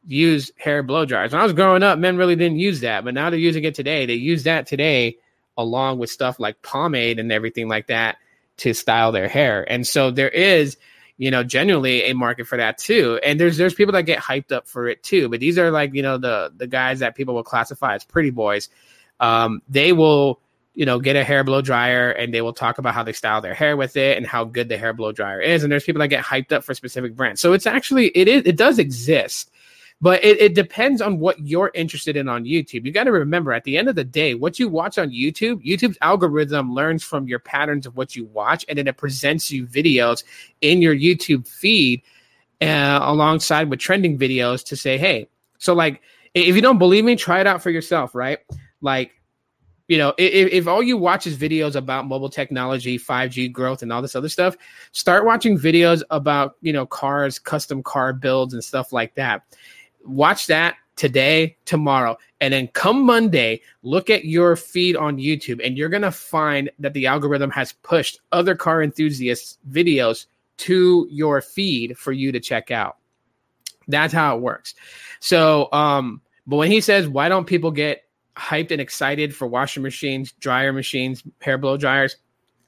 [0.07, 1.31] use hair blow dryers.
[1.31, 3.75] When I was growing up, men really didn't use that, but now they're using it
[3.75, 4.05] today.
[4.05, 5.17] They use that today
[5.57, 8.17] along with stuff like pomade and everything like that
[8.57, 9.69] to style their hair.
[9.69, 10.77] And so there is,
[11.17, 13.19] you know, genuinely a market for that too.
[13.23, 15.29] And there's there's people that get hyped up for it too.
[15.29, 18.31] But these are like, you know, the the guys that people will classify as pretty
[18.31, 18.69] boys.
[19.19, 20.41] Um, they will,
[20.73, 23.39] you know, get a hair blow dryer and they will talk about how they style
[23.39, 25.63] their hair with it and how good the hair blow dryer is.
[25.63, 27.39] And there's people that get hyped up for specific brands.
[27.39, 29.49] So it's actually it is it does exist
[30.01, 32.85] but it, it depends on what you're interested in on YouTube.
[32.85, 35.65] You got to remember at the end of the day, what you watch on YouTube,
[35.65, 39.65] YouTube's algorithm learns from your patterns of what you watch, and then it presents you
[39.65, 40.23] videos
[40.61, 42.01] in your YouTube feed
[42.61, 45.27] uh, alongside with trending videos to say, hey,
[45.57, 46.01] so like
[46.33, 48.39] if you don't believe me, try it out for yourself, right?
[48.81, 49.11] Like,
[49.87, 53.93] you know, if, if all you watch is videos about mobile technology, 5G growth, and
[53.93, 54.57] all this other stuff,
[54.91, 59.43] start watching videos about, you know, cars, custom car builds, and stuff like that
[60.05, 65.77] watch that today, tomorrow, and then come Monday, look at your feed on YouTube, and
[65.77, 71.97] you're gonna find that the algorithm has pushed other car enthusiasts' videos to your feed
[71.97, 72.97] for you to check out.
[73.87, 74.73] That's how it works.
[75.19, 78.03] So, um, but when he says, why don't people get
[78.35, 82.17] hyped and excited for washing machines, dryer machines, hair blow dryers,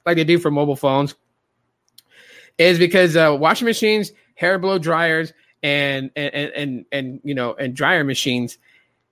[0.06, 1.14] like they do for mobile phones,
[2.58, 7.74] is because uh, washing machines, hair blow dryers, and and and and you know and
[7.74, 8.58] dryer machines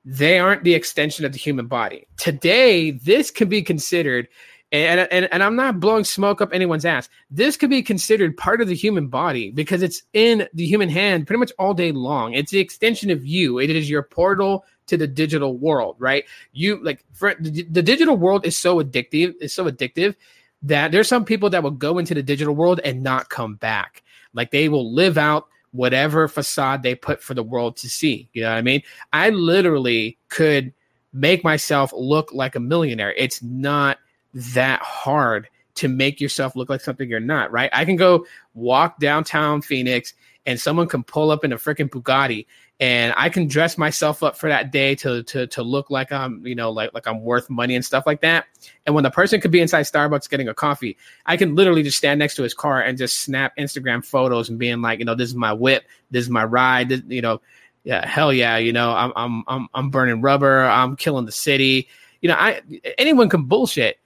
[0.06, 2.06] they aren't the extension of the human body.
[2.16, 4.28] Today this can be considered
[4.72, 7.08] and, and and i'm not blowing smoke up anyone's ass.
[7.30, 11.26] This could be considered part of the human body because it's in the human hand
[11.26, 12.34] pretty much all day long.
[12.34, 13.58] It's the extension of you.
[13.58, 16.24] It is your portal to the digital world right?
[16.52, 20.14] You like for the, the digital world is so addictive it's so addictive
[20.62, 24.02] that there's some people that will go into the digital world and not come back.
[24.34, 28.28] Like they will live out whatever facade they put for the world to see.
[28.32, 28.82] You know what I mean?
[29.12, 30.72] I literally could
[31.12, 33.12] make myself look like a millionaire.
[33.14, 33.98] It's not
[34.34, 37.70] that hard to make yourself look like something you're not, right?
[37.72, 40.14] I can go walk downtown Phoenix
[40.46, 42.46] and someone can pull up in a freaking Bugatti
[42.78, 46.46] and I can dress myself up for that day to to to look like I'm
[46.46, 48.46] you know like like I'm worth money and stuff like that.
[48.84, 51.98] And when the person could be inside Starbucks getting a coffee, I can literally just
[51.98, 55.14] stand next to his car and just snap Instagram photos and being like, you know,
[55.14, 57.40] this is my whip, this is my ride, this, you know,
[57.84, 61.88] yeah, hell yeah, you know, I'm I'm I'm I'm burning rubber, I'm killing the city.
[62.20, 62.60] You know, I
[62.98, 63.98] anyone can bullshit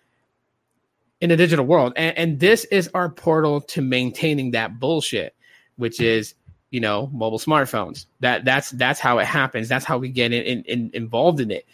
[1.21, 5.35] in the digital world, and, and this is our portal to maintaining that bullshit,
[5.81, 6.35] which is
[6.71, 8.07] you know mobile smartphones.
[8.21, 9.69] That that's that's how it happens.
[9.69, 11.67] That's how we get in, in, in, involved in it.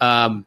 [0.00, 0.46] Um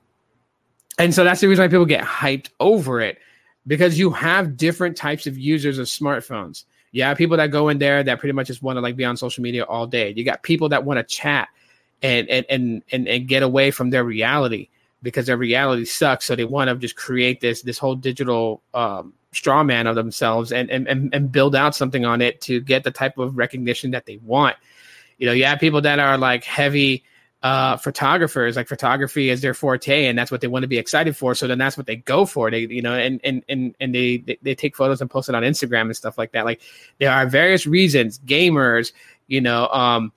[0.99, 3.17] and so that's the reason why people get hyped over it
[3.65, 6.65] because you have different types of users of smartphones.
[6.91, 9.05] You have people that go in there that pretty much just want to like be
[9.05, 10.13] on social media all day.
[10.15, 11.49] You got people that want to chat
[12.01, 14.69] and and and and, and get away from their reality
[15.01, 16.25] because their reality sucks.
[16.25, 20.51] So they want to just create this this whole digital um straw man of themselves
[20.51, 23.91] and, and and and build out something on it to get the type of recognition
[23.91, 24.55] that they want.
[25.17, 27.03] You know, you have people that are like heavy
[27.43, 31.15] uh, photographers, like photography is their forte, and that's what they want to be excited
[31.15, 31.35] for.
[31.35, 32.49] So then that's what they go for.
[32.49, 35.43] They, you know, and and and and they they, take photos and post it on
[35.43, 36.45] Instagram and stuff like that.
[36.45, 36.61] Like
[36.99, 38.17] there are various reasons.
[38.19, 38.93] Gamers,
[39.27, 40.13] you know, um,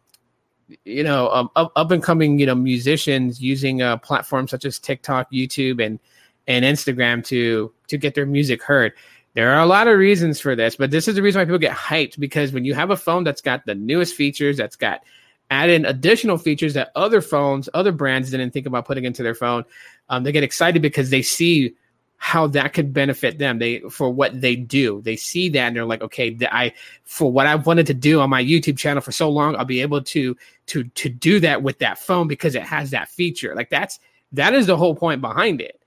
[0.84, 4.78] you know, um, up, up and coming, you know, musicians using uh, platforms such as
[4.78, 5.98] TikTok, YouTube, and
[6.46, 8.92] and Instagram to to get their music heard.
[9.34, 11.58] There are a lot of reasons for this, but this is the reason why people
[11.58, 15.02] get hyped because when you have a phone that's got the newest features, that's got
[15.50, 19.64] added additional features that other phones, other brands didn't think about putting into their phone,
[20.08, 21.74] um, they get excited because they see
[22.18, 23.58] how that could benefit them.
[23.58, 26.72] They for what they do they see that and they're like okay i
[27.04, 29.82] for what i've wanted to do on my youtube channel for so long i'll be
[29.82, 30.34] able to
[30.66, 33.54] to to do that with that phone because it has that feature.
[33.54, 33.98] Like that's
[34.32, 35.80] that is the whole point behind it.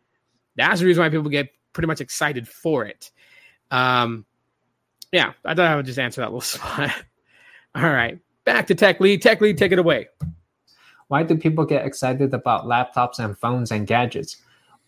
[0.56, 3.12] That's the reason why people get pretty much excited for it.
[3.72, 4.26] Um,
[5.12, 6.92] yeah, I thought I would just answer that little spot.
[7.76, 9.22] All right, back to Tech Lead.
[9.22, 10.08] Tech Lead, take it away.
[11.08, 14.38] Why do people get excited about laptops and phones and gadgets?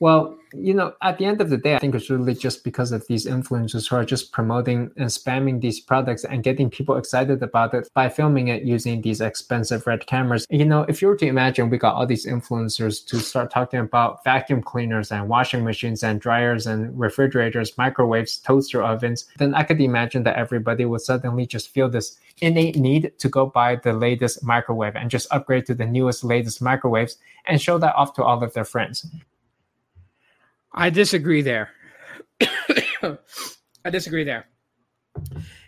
[0.01, 2.91] Well, you know, at the end of the day, I think it's really just because
[2.91, 7.43] of these influencers who are just promoting and spamming these products and getting people excited
[7.43, 10.47] about it by filming it using these expensive red cameras.
[10.49, 13.79] You know, if you were to imagine we got all these influencers to start talking
[13.79, 19.61] about vacuum cleaners and washing machines and dryers and refrigerators, microwaves, toaster ovens, then I
[19.61, 23.93] could imagine that everybody would suddenly just feel this innate need to go buy the
[23.93, 28.23] latest microwave and just upgrade to the newest, latest microwaves and show that off to
[28.23, 29.05] all of their friends.
[30.73, 31.69] I disagree there.
[32.41, 34.47] I disagree there.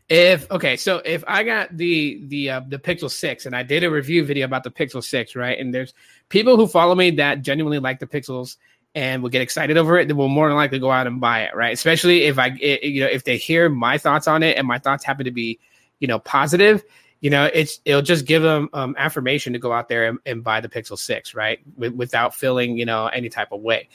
[0.09, 3.83] If okay, so if I got the the uh, the Pixel Six and I did
[3.83, 5.57] a review video about the Pixel Six, right?
[5.57, 5.93] And there's
[6.29, 8.57] people who follow me that genuinely like the Pixels
[8.95, 11.41] and will get excited over it, they will more than likely go out and buy
[11.43, 11.73] it, right?
[11.73, 14.77] Especially if I, it, you know, if they hear my thoughts on it and my
[14.77, 15.59] thoughts happen to be,
[15.99, 16.83] you know, positive,
[17.19, 20.43] you know, it's it'll just give them um, affirmation to go out there and, and
[20.43, 21.59] buy the Pixel Six, right?
[21.75, 23.89] With, without feeling, you know, any type of way.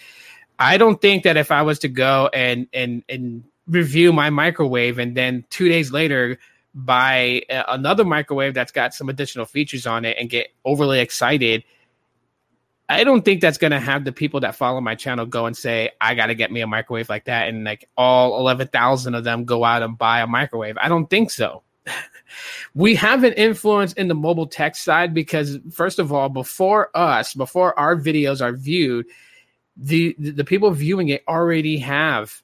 [0.58, 4.98] I don't think that if I was to go and and and review my microwave
[4.98, 6.38] and then two days later
[6.74, 11.64] buy uh, another microwave that's got some additional features on it and get overly excited,
[12.88, 15.56] I don't think that's going to have the people that follow my channel go and
[15.56, 17.48] say, I got to get me a microwave like that.
[17.48, 20.78] And like all 11,000 of them go out and buy a microwave.
[20.80, 21.62] I don't think so.
[22.74, 27.34] we have an influence in the mobile tech side because, first of all, before us,
[27.34, 29.06] before our videos are viewed,
[29.78, 32.42] the the people viewing it already have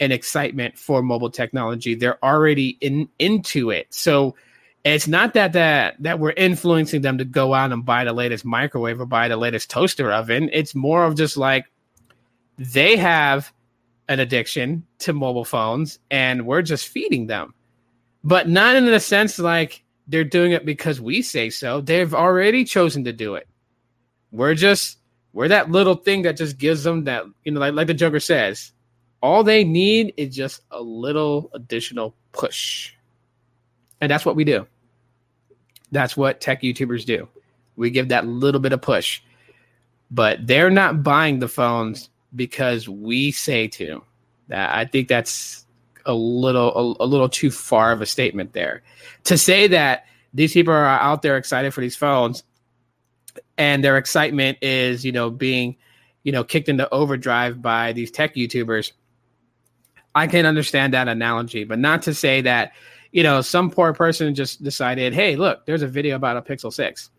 [0.00, 1.94] an excitement for mobile technology.
[1.94, 3.94] They're already in into it.
[3.94, 4.34] So
[4.84, 8.44] it's not that that that we're influencing them to go out and buy the latest
[8.44, 10.50] microwave or buy the latest toaster oven.
[10.52, 11.66] It's more of just like
[12.58, 13.52] they have
[14.08, 17.54] an addiction to mobile phones and we're just feeding them.
[18.22, 21.80] But not in the sense like they're doing it because we say so.
[21.80, 23.48] They've already chosen to do it.
[24.32, 24.98] We're just
[25.34, 28.20] we're that little thing that just gives them that, you know, like, like the Joker
[28.20, 28.72] says,
[29.20, 32.92] all they need is just a little additional push.
[34.00, 34.66] And that's what we do.
[35.90, 37.28] That's what tech YouTubers do.
[37.74, 39.20] We give that little bit of push.
[40.08, 44.02] But they're not buying the phones because we say to.
[44.48, 45.66] That I think that's
[46.06, 48.82] a little a, a little too far of a statement there.
[49.24, 52.44] To say that these people are out there excited for these phones
[53.58, 55.76] and their excitement is you know being
[56.22, 58.92] you know kicked into overdrive by these tech youtubers.
[60.14, 62.72] I can understand that analogy but not to say that
[63.12, 66.72] you know some poor person just decided hey look there's a video about a pixel
[66.72, 67.10] 6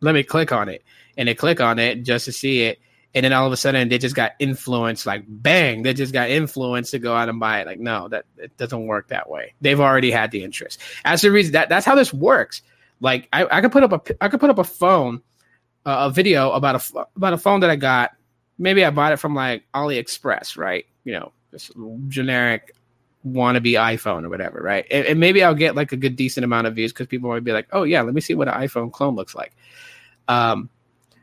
[0.00, 0.82] let me click on it.
[1.16, 2.78] And they click on it just to see it
[3.14, 6.28] and then all of a sudden they just got influenced like bang they just got
[6.28, 7.66] influenced to go out and buy it.
[7.66, 9.54] Like no that it doesn't work that way.
[9.60, 10.80] They've already had the interest.
[11.04, 12.62] As a reason that that's how this works
[13.00, 15.22] like I, I could put up a I could put up a phone
[15.86, 18.12] uh, a video about a about a phone that I got.
[18.58, 20.84] Maybe I bought it from like AliExpress, right?
[21.04, 21.70] You know, this
[22.08, 22.74] generic
[23.26, 24.86] wannabe iPhone or whatever, right?
[24.90, 27.44] And, and, maybe I'll get like a good decent amount of views because people might
[27.44, 29.52] be like, "Oh yeah, let me see what an iPhone clone looks like."
[30.28, 30.70] Um,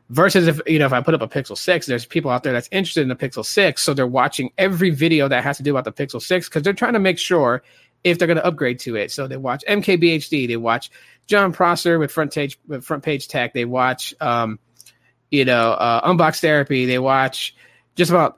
[0.10, 2.54] versus if you know if I put up a Pixel Six, there's people out there
[2.54, 5.76] that's interested in the Pixel Six, so they're watching every video that has to do
[5.76, 7.64] about the Pixel Six because they're trying to make sure
[8.04, 9.12] if they're going to upgrade to it.
[9.12, 10.92] So they watch MKBHD, they watch
[11.28, 13.54] Jon Prosser with front page with front page tech.
[13.54, 14.60] They watch, um,
[15.32, 16.86] you know, uh, Unbox Therapy.
[16.86, 17.56] They watch
[17.96, 18.38] just about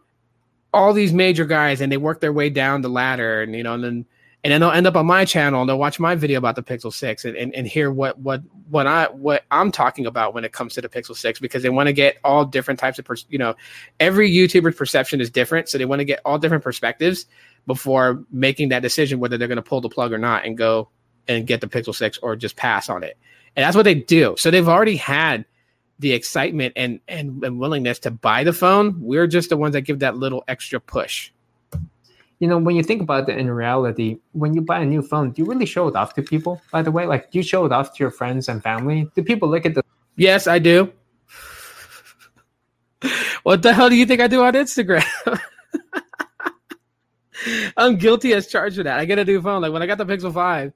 [0.74, 3.74] all these major guys, and they work their way down the ladder, and you know,
[3.74, 4.06] and then
[4.46, 6.62] and then they'll end up on my channel and they'll watch my video about the
[6.62, 10.46] Pixel Six and, and, and hear what what what I what I'm talking about when
[10.46, 13.06] it comes to the Pixel Six because they want to get all different types of
[13.06, 13.56] pers- you know
[14.00, 17.26] every YouTuber's perception is different, so they want to get all different perspectives
[17.66, 20.90] before making that decision whether they're going to pull the plug or not and go
[21.28, 23.18] and get the Pixel 6 or just pass on it.
[23.56, 24.36] And that's what they do.
[24.38, 25.46] So they've already had
[26.00, 29.00] the excitement and, and, and willingness to buy the phone.
[29.00, 31.32] We're just the ones that give that little extra push.
[32.40, 35.32] You know, when you think about it in reality, when you buy a new phone,
[35.32, 36.62] do you really show it off to people?
[36.72, 39.10] By the way, like do you show it off to your friends and family?
[39.16, 39.84] Do people look at the
[40.18, 40.92] Yes, I do.
[43.44, 45.06] what the hell do you think I do on Instagram?
[47.78, 49.00] I'm guilty as charged with that.
[49.00, 49.62] I get a new phone.
[49.62, 50.74] Like when I got the Pixel 5,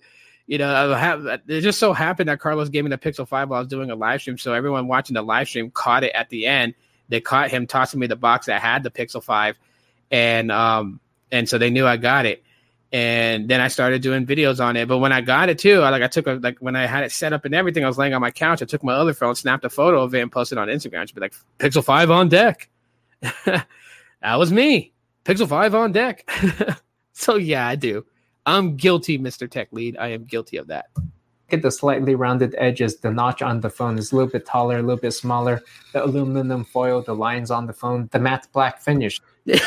[0.47, 3.57] you know, have it just so happened that Carlos gave me the Pixel 5 while
[3.57, 4.37] I was doing a live stream.
[4.37, 6.73] So everyone watching the live stream caught it at the end.
[7.07, 9.55] They caught him tossing me the box that had the Pixel 5.
[10.11, 10.99] And um
[11.31, 12.43] and so they knew I got it.
[12.91, 14.87] And then I started doing videos on it.
[14.87, 17.03] But when I got it too, I like I took a like when I had
[17.03, 18.63] it set up and everything, I was laying on my couch.
[18.63, 21.05] I took my other phone, snapped a photo of it, and posted on Instagram.
[21.05, 22.69] To be like, Pixel 5 on deck.
[23.21, 23.65] that
[24.23, 24.93] was me.
[25.29, 26.27] Pixel 5 on deck.
[27.13, 28.03] so yeah, I do.
[28.47, 29.47] I'm guilty, Mr.
[29.47, 29.95] Tech Lead.
[29.97, 30.87] I am guilty of that.
[31.51, 34.79] at the slightly rounded edges, the notch on the phone is a little bit taller,
[34.79, 35.61] a little bit smaller.
[35.93, 39.21] The aluminum foil, the lines on the phone, the matte black finish.
[39.45, 39.61] Did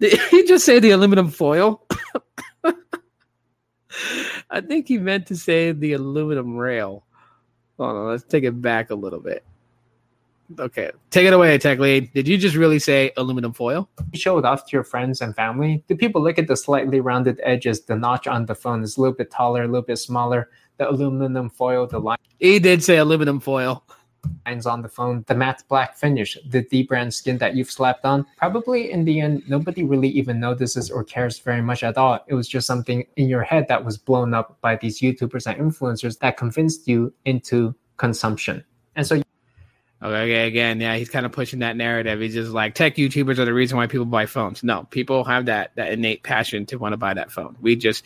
[0.30, 1.86] he just say the aluminum foil?
[4.50, 7.04] I think he meant to say the aluminum rail.
[7.78, 9.44] Hold on, let's take it back a little bit.
[10.58, 12.12] Okay, take it away, tech lead.
[12.12, 13.88] Did you just really say aluminum foil?
[14.12, 15.84] You show it off to your friends and family.
[15.88, 17.82] Do people look at the slightly rounded edges?
[17.82, 20.50] The notch on the phone is a little bit taller, a little bit smaller.
[20.78, 23.84] The aluminum foil, the line He did say aluminum foil.
[24.46, 28.26] lines on the phone, the matte black finish, the dbrand skin that you've slapped on.
[28.36, 32.20] Probably in the end, nobody really even notices or cares very much at all.
[32.28, 35.60] It was just something in your head that was blown up by these YouTubers and
[35.60, 38.64] influencers that convinced you into consumption.
[38.96, 39.22] And so
[40.02, 42.18] Okay, again, yeah, he's kind of pushing that narrative.
[42.18, 44.64] He's just like tech YouTubers are the reason why people buy phones.
[44.64, 47.56] No, people have that that innate passion to want to buy that phone.
[47.60, 48.04] We just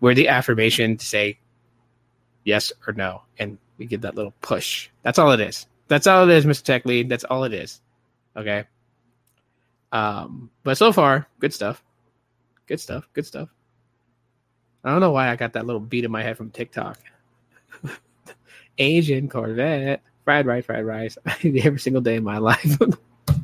[0.00, 1.38] we're the affirmation to say
[2.44, 4.88] yes or no, and we give that little push.
[5.02, 5.68] That's all it is.
[5.86, 6.62] That's all it is, Mr.
[6.62, 7.08] Tech Lead.
[7.08, 7.80] That's all it is.
[8.36, 8.64] Okay.
[9.92, 11.82] Um, but so far, good stuff.
[12.66, 13.08] Good stuff.
[13.12, 13.48] Good stuff.
[14.82, 16.98] I don't know why I got that little beat in my head from TikTok.
[18.78, 22.76] Asian Corvette, fried rice, fried rice, every single day in my life.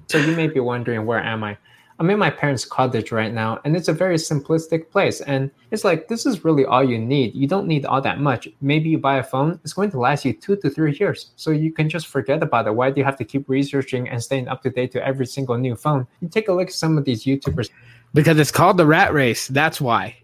[0.09, 1.57] So you may be wondering, where am I?
[2.01, 5.20] I'm in my parents' cottage right now, and it's a very simplistic place.
[5.20, 7.37] And it's like, this is really all you need.
[7.37, 8.49] You don't need all that much.
[8.61, 11.30] Maybe you buy a phone, it's going to last you two to three years.
[11.37, 12.74] So you can just forget about it.
[12.74, 15.57] Why do you have to keep researching and staying up to date to every single
[15.57, 16.09] new phone?
[16.20, 17.70] You take a look at some of these YouTubers.
[18.12, 19.47] because it's called the rat race.
[19.47, 20.16] That's why.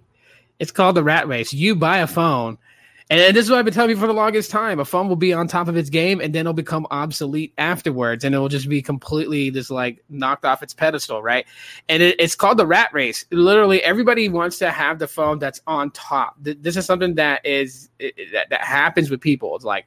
[0.58, 1.52] It's called the rat race.
[1.52, 2.58] You buy a phone,
[3.10, 4.80] and, this is what I've been telling you for the longest time.
[4.80, 8.24] A phone will be on top of its game, and then it'll become obsolete afterwards,
[8.24, 11.46] and it will just be completely just like knocked off its pedestal, right?
[11.88, 13.24] And it, it's called the rat race.
[13.30, 16.36] Literally, everybody wants to have the phone that's on top.
[16.40, 19.56] This is something that is that, that happens with people.
[19.56, 19.86] It's like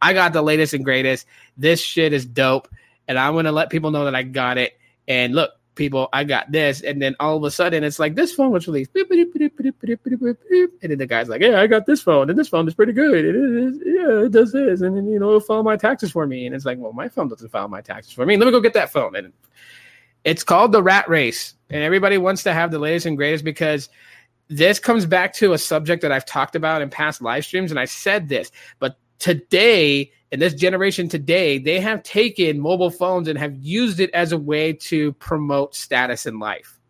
[0.00, 1.26] I got the latest and greatest.
[1.56, 2.68] This shit is dope,
[3.06, 4.78] and I'm gonna let people know that I got it.
[5.08, 6.80] And look, people, I got this.
[6.82, 11.06] And then all of a sudden, it's like this phone was released, and then the
[11.08, 13.24] guy's like, "Yeah, I got this phone, and this phone is pretty good.
[13.24, 16.26] It is, yeah, it does this, and then you know, it'll file my taxes for
[16.26, 18.36] me." And it's like, "Well, my phone doesn't file my taxes for me.
[18.36, 19.32] Let me go get that phone." And
[20.24, 23.88] it's called the rat race, and everybody wants to have the latest and greatest because
[24.48, 27.80] this comes back to a subject that I've talked about in past live streams, and
[27.80, 33.38] I said this, but today in this generation today, they have taken mobile phones and
[33.38, 36.80] have used it as a way to promote status in life.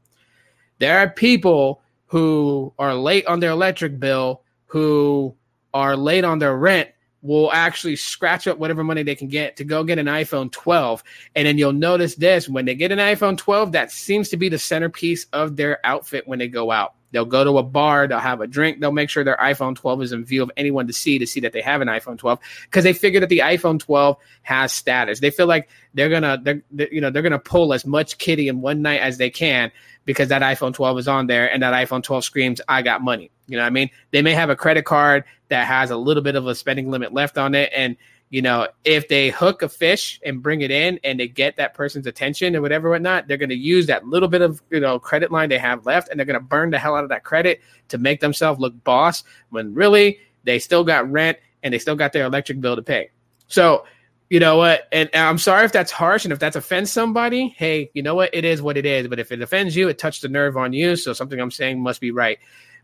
[0.78, 5.34] There are people who are late on their electric bill, who
[5.74, 9.64] are late on their rent, will actually scratch up whatever money they can get to
[9.64, 11.02] go get an iPhone 12.
[11.34, 14.48] And then you'll notice this when they get an iPhone 12, that seems to be
[14.48, 16.94] the centerpiece of their outfit when they go out.
[17.12, 20.02] They'll go to a bar, they'll have a drink, they'll make sure their iPhone 12
[20.02, 22.38] is in view of anyone to see to see that they have an iPhone 12
[22.64, 25.20] because they figure that the iPhone 12 has status.
[25.20, 28.48] They feel like they're gonna, they're, they're, you know, they're gonna pull as much kitty
[28.48, 29.70] in one night as they can
[30.04, 33.30] because that iPhone 12 is on there and that iPhone 12 screams, "I got money."
[33.46, 33.90] You know what I mean?
[34.10, 37.12] They may have a credit card that has a little bit of a spending limit
[37.12, 37.96] left on it, and
[38.32, 41.74] you know, if they hook a fish and bring it in and they get that
[41.74, 44.98] person's attention and whatever, whatnot, they're going to use that little bit of, you know,
[44.98, 47.24] credit line they have left and they're going to burn the hell out of that
[47.24, 51.94] credit to make themselves look boss when really they still got rent and they still
[51.94, 53.10] got their electric bill to pay.
[53.48, 53.84] So,
[54.30, 54.88] you know what?
[54.92, 57.48] And I'm sorry if that's harsh and if that's offends somebody.
[57.58, 58.34] Hey, you know what?
[58.34, 59.08] It is what it is.
[59.08, 60.96] But if it offends you, it touched the nerve on you.
[60.96, 62.38] So something I'm saying must be right.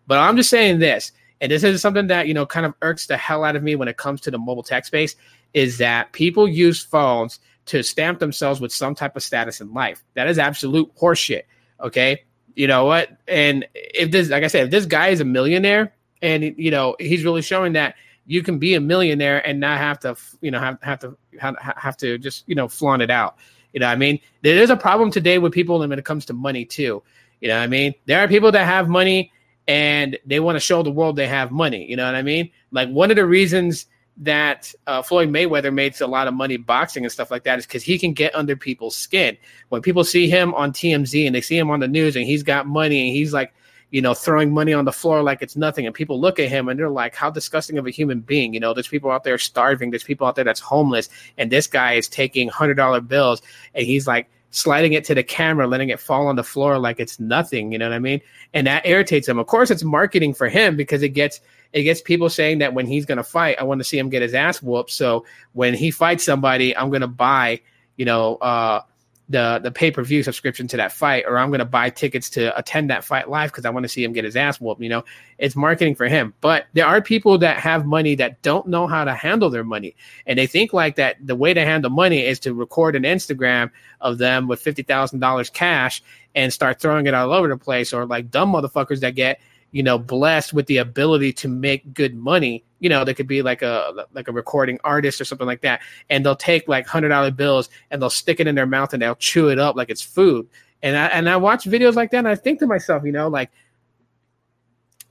[0.06, 3.06] But I'm just saying this, and this is something that, you know, kind of irks
[3.06, 5.16] the hell out of me when it comes to the mobile tech space
[5.54, 10.02] is that people use phones to stamp themselves with some type of status in life.
[10.14, 11.42] That is absolute horseshit.
[11.80, 12.24] Okay.
[12.54, 13.16] You know what?
[13.28, 16.96] And if this, like I said, if this guy is a millionaire and, you know,
[16.98, 17.94] he's really showing that
[18.26, 21.56] you can be a millionaire and not have to, you know, have, have to, have,
[21.58, 23.36] have to just, you know, flaunt it out.
[23.72, 24.18] You know I mean?
[24.42, 27.02] There is a problem today with people when it comes to money too.
[27.40, 27.94] You know what I mean?
[28.06, 29.30] There are people that have money
[29.68, 31.88] and they want to show the world they have money.
[31.88, 32.50] You know what I mean?
[32.72, 33.86] Like one of the reasons
[34.20, 37.66] that uh, Floyd Mayweather makes a lot of money boxing and stuff like that is
[37.66, 39.36] because he can get under people's skin.
[39.68, 42.42] When people see him on TMZ and they see him on the news and he's
[42.42, 43.54] got money and he's like,
[43.90, 46.68] you know, throwing money on the floor like it's nothing, and people look at him
[46.68, 49.38] and they're like, "How disgusting of a human being!" You know, there's people out there
[49.38, 51.08] starving, there's people out there that's homeless,
[51.38, 53.40] and this guy is taking hundred dollar bills
[53.74, 57.00] and he's like sliding it to the camera, letting it fall on the floor like
[57.00, 57.72] it's nothing.
[57.72, 58.20] You know what I mean?
[58.54, 59.38] And that irritates him.
[59.38, 61.40] Of course, it's marketing for him because it gets
[61.72, 64.08] it gets people saying that when he's going to fight, I want to see him
[64.08, 64.90] get his ass whooped.
[64.90, 67.60] So when he fights somebody, I'm going to buy,
[67.96, 68.82] you know, uh,
[69.30, 72.30] the the pay per view subscription to that fight, or I'm going to buy tickets
[72.30, 74.80] to attend that fight live because I want to see him get his ass whooped.
[74.80, 75.04] You know,
[75.36, 76.32] it's marketing for him.
[76.40, 79.96] But there are people that have money that don't know how to handle their money,
[80.26, 83.70] and they think like that the way to handle money is to record an Instagram
[84.00, 86.02] of them with fifty thousand dollars cash
[86.34, 89.40] and start throwing it all over the place, or like dumb motherfuckers that get
[89.70, 92.64] you know blessed with the ability to make good money.
[92.80, 95.80] You know they could be like a like a recording artist or something like that
[96.10, 99.02] and they'll take like hundred dollar bills and they'll stick it in their mouth and
[99.02, 100.48] they'll chew it up like it's food.
[100.82, 103.26] And i and i watch videos like that and i think to myself you know
[103.26, 103.50] like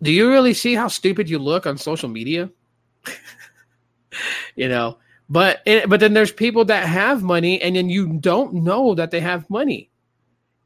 [0.01, 2.49] do you really see how stupid you look on social media?
[4.55, 4.97] You know
[5.29, 9.11] but eh, but then there's people that have money and then you don't know that
[9.11, 9.89] they have money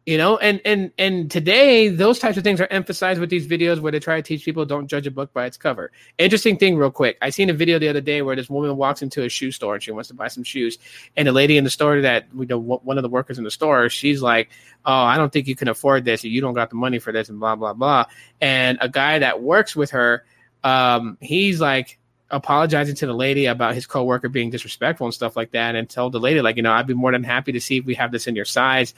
[0.06, 3.80] you know and and and today those types of things are emphasized with these videos
[3.80, 5.92] where they try to teach people don't judge a book by its cover.
[6.18, 9.02] Interesting thing real quick i seen a video the other day where this woman walks
[9.02, 10.80] into a shoe store and she wants to buy some shoes
[11.16, 13.52] and the lady in the store that we know one of the workers in the
[13.52, 14.50] store she's like
[14.86, 17.30] oh i don't think you can afford this you don't got the money for this
[17.30, 18.06] and blah blah blah
[18.40, 20.26] and a guy that works with her
[20.64, 22.00] um he's like
[22.32, 26.14] apologizing to the lady about his coworker being disrespectful and stuff like that and told
[26.14, 28.12] the lady like you know i'd be more than happy to see if we have
[28.12, 28.94] this in your size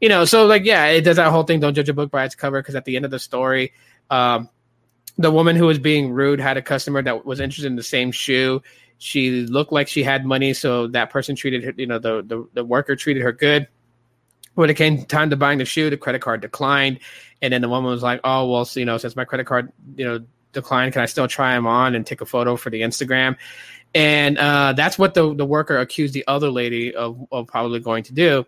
[0.00, 1.60] you know, so like, yeah, it does that whole thing.
[1.60, 2.60] Don't judge a book by its cover.
[2.60, 3.72] Because at the end of the story,
[4.10, 4.48] um,
[5.16, 8.12] the woman who was being rude had a customer that was interested in the same
[8.12, 8.62] shoe.
[8.98, 11.74] She looked like she had money, so that person treated her.
[11.76, 13.68] You know, the the, the worker treated her good.
[14.54, 16.98] When it came time to buying the shoe, the credit card declined,
[17.40, 19.72] and then the woman was like, "Oh well, so, you know, since my credit card,
[19.96, 22.80] you know, declined, can I still try them on and take a photo for the
[22.80, 23.36] Instagram?"
[23.94, 28.02] And uh, that's what the the worker accused the other lady of, of probably going
[28.04, 28.46] to do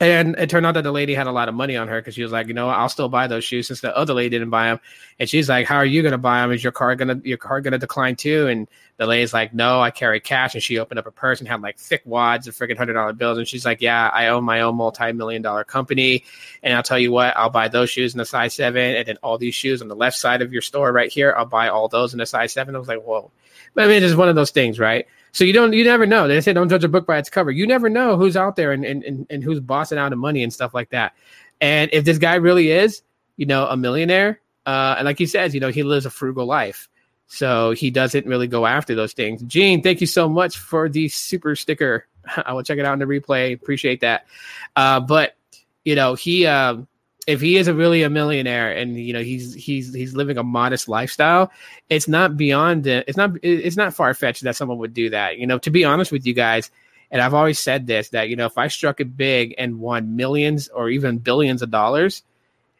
[0.00, 2.14] and it turned out that the lady had a lot of money on her because
[2.14, 4.48] she was like, you know, I'll still buy those shoes since the other lady didn't
[4.48, 4.80] buy them.
[5.18, 6.52] And she's like, how are you going to buy them?
[6.52, 8.46] Is your car gonna your car gonna decline too?
[8.46, 10.54] And the lady's like, no, I carry cash.
[10.54, 13.12] And she opened up a purse and had like thick wads of freaking hundred dollar
[13.12, 13.36] bills.
[13.36, 16.24] And she's like, yeah, I own my own multi million dollar company.
[16.62, 19.18] And I'll tell you what, I'll buy those shoes in a size seven, and then
[19.22, 21.88] all these shoes on the left side of your store right here, I'll buy all
[21.88, 22.74] those in a size seven.
[22.74, 23.30] I was like, whoa.
[23.74, 25.06] But I mean, it's one of those things, right?
[25.32, 26.26] So you don't, you never know.
[26.26, 27.50] They say don't judge a book by its cover.
[27.50, 30.52] You never know who's out there and and, and, who's bossing out of money and
[30.52, 31.14] stuff like that.
[31.60, 33.02] And if this guy really is,
[33.36, 36.46] you know, a millionaire, uh, and like he says, you know, he lives a frugal
[36.46, 36.88] life.
[37.26, 39.42] So he doesn't really go after those things.
[39.42, 42.06] Gene, thank you so much for the super sticker.
[42.36, 43.54] I will check it out in the replay.
[43.54, 44.26] Appreciate that.
[44.74, 45.36] Uh, but
[45.84, 46.88] you know, he um,
[47.26, 50.42] if he is a really a millionaire and you know he's he's he's living a
[50.42, 51.52] modest lifestyle,
[51.88, 55.38] it's not beyond it's not it's not far fetched that someone would do that.
[55.38, 56.70] You know, to be honest with you guys,
[57.10, 60.16] and I've always said this that you know if I struck it big and won
[60.16, 62.22] millions or even billions of dollars,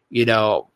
[0.09, 0.69] you know,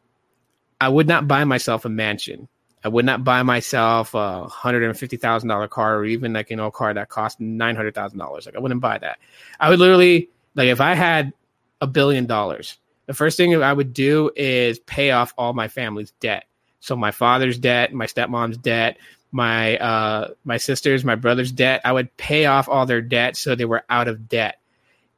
[0.81, 2.49] I would not buy myself a mansion.
[2.85, 6.51] I would not buy myself a hundred and fifty thousand dollar car or even like
[6.51, 8.45] you know a car that cost nine hundred thousand dollars.
[8.45, 9.19] Like I wouldn't buy that.
[9.59, 11.33] I would literally like if I had
[11.81, 12.77] a billion dollars
[13.07, 16.45] the first thing I would do is pay off all my family's debt.
[16.81, 18.99] So my father's debt, my stepmom's debt,
[19.33, 21.81] my uh, my sisters, my brother's debt.
[21.85, 24.61] I would pay off all their debt so they were out of debt,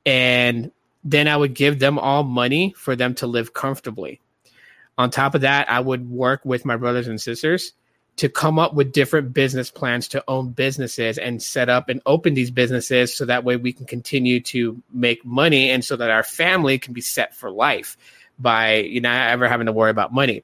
[0.05, 0.71] and
[1.05, 4.21] then I would give them all money for them to live comfortably.
[4.99, 7.73] On top of that, I would work with my brothers and sisters
[8.17, 12.35] to come up with different business plans to own businesses and set up and open
[12.35, 16.23] these businesses so that way we can continue to make money and so that our
[16.23, 17.97] family can be set for life
[18.39, 20.43] by you know ever having to worry about money.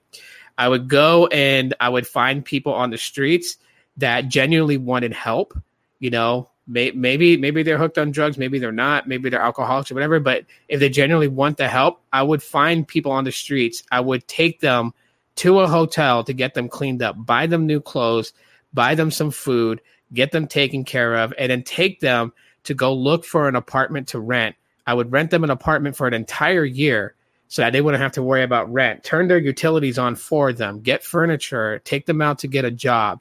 [0.58, 3.56] I would go and I would find people on the streets
[3.96, 5.58] that genuinely wanted help,
[5.98, 9.90] you know, may, maybe maybe they're hooked on drugs, maybe they're not, maybe they're alcoholics
[9.90, 13.32] or whatever, but if they genuinely want the help, I would find people on the
[13.32, 13.82] streets.
[13.90, 14.92] I would take them
[15.36, 18.32] to a hotel to get them cleaned up, buy them new clothes,
[18.72, 19.80] buy them some food,
[20.12, 22.32] get them taken care of, and then take them
[22.64, 24.56] to go look for an apartment to rent.
[24.86, 27.14] I would rent them an apartment for an entire year
[27.48, 30.80] so that they wouldn't have to worry about rent, turn their utilities on for them,
[30.80, 33.20] get furniture, take them out to get a job.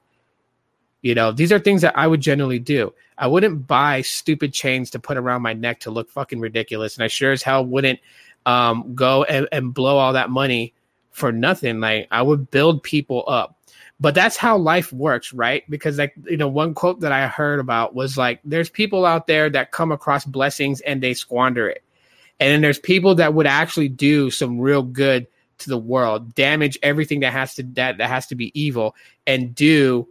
[1.01, 2.93] You know, these are things that I would generally do.
[3.17, 6.95] I wouldn't buy stupid chains to put around my neck to look fucking ridiculous.
[6.95, 7.99] And I sure as hell wouldn't
[8.45, 10.73] um, go and, and blow all that money
[11.11, 11.79] for nothing.
[11.79, 13.57] Like I would build people up.
[13.99, 15.63] But that's how life works, right?
[15.69, 19.27] Because like you know, one quote that I heard about was like there's people out
[19.27, 21.83] there that come across blessings and they squander it.
[22.39, 25.27] And then there's people that would actually do some real good
[25.59, 28.95] to the world, damage everything that has to that, that has to be evil
[29.27, 30.07] and do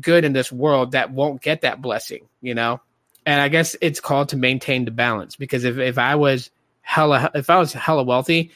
[0.00, 2.80] good in this world that won't get that blessing, you know?
[3.26, 6.50] And I guess it's called to maintain the balance because if, if I was
[6.80, 8.52] hella if I was hella wealthy,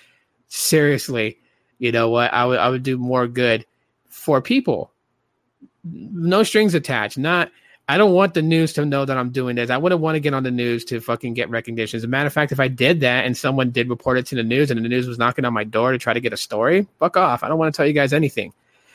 [0.49, 1.38] seriously,
[1.79, 2.33] you know what?
[2.33, 3.66] I would I would do more good
[4.09, 4.91] for people.
[5.85, 7.18] No strings attached.
[7.18, 7.51] Not
[7.89, 9.70] I don't want the news to know that I'm doing this.
[9.70, 11.97] I wouldn't want to get on the news to fucking get recognition.
[11.99, 14.35] As a matter of fact, if I did that and someone did report it to
[14.35, 16.37] the news and the news was knocking on my door to try to get a
[16.37, 17.45] story, fuck off.
[17.45, 18.53] I don't want to tell you guys anything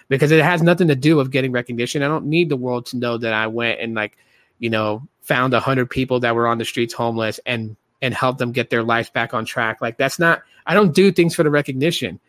[0.09, 2.03] because it has nothing to do with getting recognition.
[2.03, 4.17] I don't need the world to know that I went and like,
[4.59, 8.39] you know, found a hundred people that were on the streets homeless and and helped
[8.39, 9.79] them get their lives back on track.
[9.79, 10.41] Like that's not.
[10.65, 12.19] I don't do things for the recognition.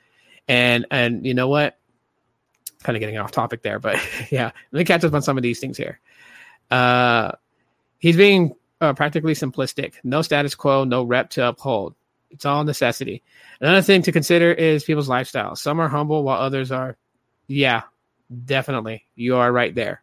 [0.49, 1.79] And and you know what?
[2.83, 3.97] Kind of getting off topic there, but
[4.31, 6.01] yeah, let me catch up on some of these things here.
[6.71, 7.33] Uh,
[7.99, 9.95] he's being uh, practically simplistic.
[10.03, 11.95] No status quo, no rep to uphold.
[12.31, 13.23] It's all necessity.
[13.61, 15.59] Another thing to consider is people's lifestyles.
[15.59, 16.97] Some are humble while others are,
[17.47, 17.83] yeah,
[18.45, 19.05] definitely.
[19.15, 20.03] You are right there.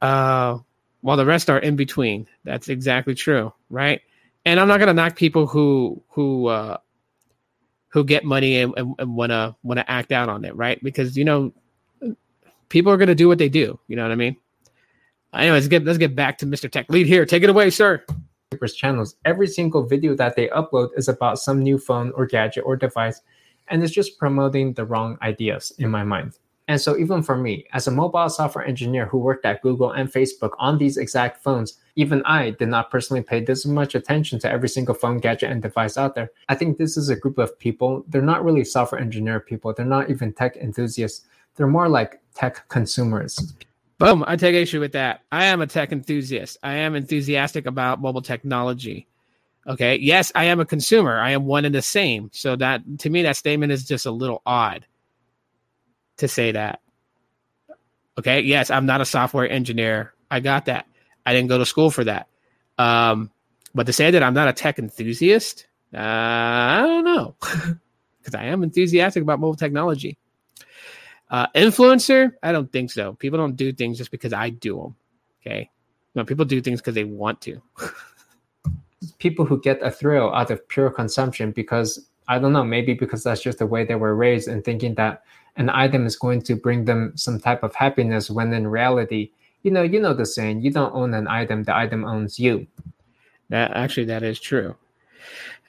[0.00, 0.58] Uh,
[1.02, 2.26] while the rest are in between.
[2.44, 4.00] That's exactly true, right?
[4.46, 6.78] And I'm not gonna knock people who who uh,
[7.94, 10.82] who get money and, and, and wanna wanna act out on it, right?
[10.82, 11.52] Because you know,
[12.68, 13.78] people are gonna do what they do.
[13.86, 14.36] You know what I mean?
[15.32, 16.68] Anyways, let's get let's get back to Mr.
[16.68, 17.24] Tech Lead here.
[17.24, 18.04] Take it away, sir.
[18.76, 19.16] Channels.
[19.24, 23.20] Every single video that they upload is about some new phone or gadget or device,
[23.68, 26.38] and it's just promoting the wrong ideas in my mind.
[26.66, 30.10] And so, even for me, as a mobile software engineer who worked at Google and
[30.10, 34.50] Facebook on these exact phones, even I did not personally pay this much attention to
[34.50, 36.30] every single phone, gadget, and device out there.
[36.48, 38.04] I think this is a group of people.
[38.08, 41.26] They're not really software engineer people, they're not even tech enthusiasts.
[41.56, 43.54] They're more like tech consumers.
[43.98, 44.24] Boom.
[44.26, 45.20] I take issue with that.
[45.30, 46.58] I am a tech enthusiast.
[46.64, 49.06] I am enthusiastic about mobile technology.
[49.66, 49.96] Okay.
[49.96, 51.18] Yes, I am a consumer.
[51.18, 52.28] I am one and the same.
[52.32, 54.84] So that to me, that statement is just a little odd
[56.16, 56.80] to say that.
[58.18, 58.40] Okay.
[58.40, 60.12] Yes, I'm not a software engineer.
[60.30, 60.86] I got that.
[61.26, 62.28] I didn't go to school for that.
[62.78, 63.30] Um,
[63.74, 67.34] but to say that I'm not a tech enthusiast, uh, I don't know,
[68.18, 70.16] because I am enthusiastic about mobile technology.
[71.30, 73.14] Uh, influencer, I don't think so.
[73.14, 74.96] People don't do things just because I do them.
[75.40, 75.70] Okay,
[76.14, 77.60] no, people do things because they want to.
[79.18, 83.22] people who get a thrill out of pure consumption because I don't know, maybe because
[83.22, 85.22] that's just the way they were raised and thinking that
[85.56, 89.30] an item is going to bring them some type of happiness when in reality
[89.64, 92.66] you know you know the saying you don't own an item the item owns you.
[93.48, 94.76] That actually that is true.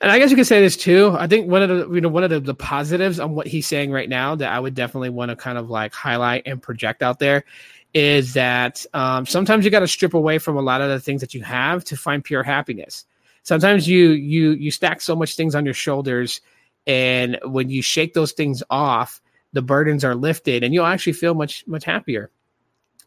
[0.01, 1.15] And i guess you could say this too.
[1.17, 3.65] I think one of the you know one of the, the positives on what he's
[3.65, 7.01] saying right now that i would definitely want to kind of like highlight and project
[7.01, 7.45] out there
[7.93, 11.21] is that um, sometimes you got to strip away from a lot of the things
[11.21, 13.05] that you have to find pure happiness.
[13.43, 16.41] Sometimes you you you stack so much things on your shoulders
[16.85, 19.21] and when you shake those things off
[19.53, 22.29] the burdens are lifted and you'll actually feel much much happier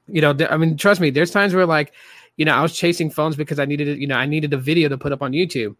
[0.09, 1.93] you know th- i mean trust me there's times where like
[2.37, 4.89] you know i was chasing phones because i needed you know i needed a video
[4.89, 5.77] to put up on youtube.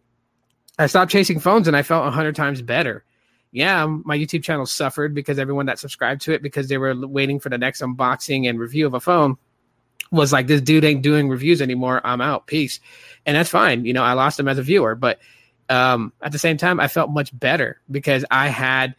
[0.77, 3.03] I stopped chasing phones and i felt 100 times better.
[3.51, 7.39] Yeah my youtube channel suffered because everyone that subscribed to it because they were waiting
[7.39, 9.37] for the next unboxing and review of a phone
[10.11, 12.01] was like this dude ain't doing reviews anymore.
[12.03, 12.47] I'm out.
[12.47, 12.79] Peace.
[13.27, 13.85] And that's fine.
[13.85, 15.19] You know i lost him as a viewer but
[15.69, 18.95] um, at the same time i felt much better because i had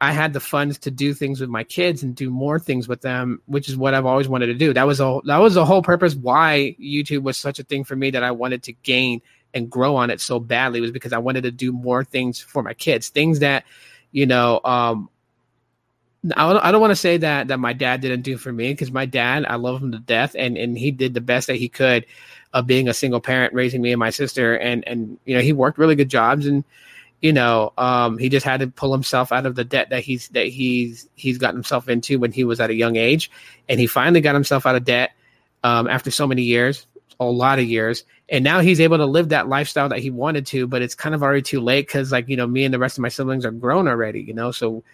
[0.00, 3.00] I had the funds to do things with my kids and do more things with
[3.00, 4.72] them, which is what I've always wanted to do.
[4.72, 7.96] That was a that was the whole purpose why YouTube was such a thing for
[7.96, 9.22] me that I wanted to gain
[9.54, 12.62] and grow on it so badly was because I wanted to do more things for
[12.62, 13.64] my kids, things that
[14.12, 14.60] you know.
[14.64, 15.08] Um,
[16.36, 18.72] I don't, I don't want to say that that my dad didn't do for me
[18.72, 21.56] because my dad, I love him to death, and and he did the best that
[21.56, 22.06] he could
[22.52, 25.52] of being a single parent, raising me and my sister, and and you know he
[25.52, 26.64] worked really good jobs and
[27.24, 30.28] you know, um, he just had to pull himself out of the debt that he's
[30.28, 33.30] that he's he's gotten himself into when he was at a young age,
[33.66, 35.12] and he finally got himself out of debt
[35.62, 36.86] um, after so many years,
[37.18, 40.44] a lot of years, and now he's able to live that lifestyle that he wanted
[40.48, 40.66] to.
[40.66, 42.98] But it's kind of already too late because, like, you know, me and the rest
[42.98, 44.84] of my siblings are grown already, you know, so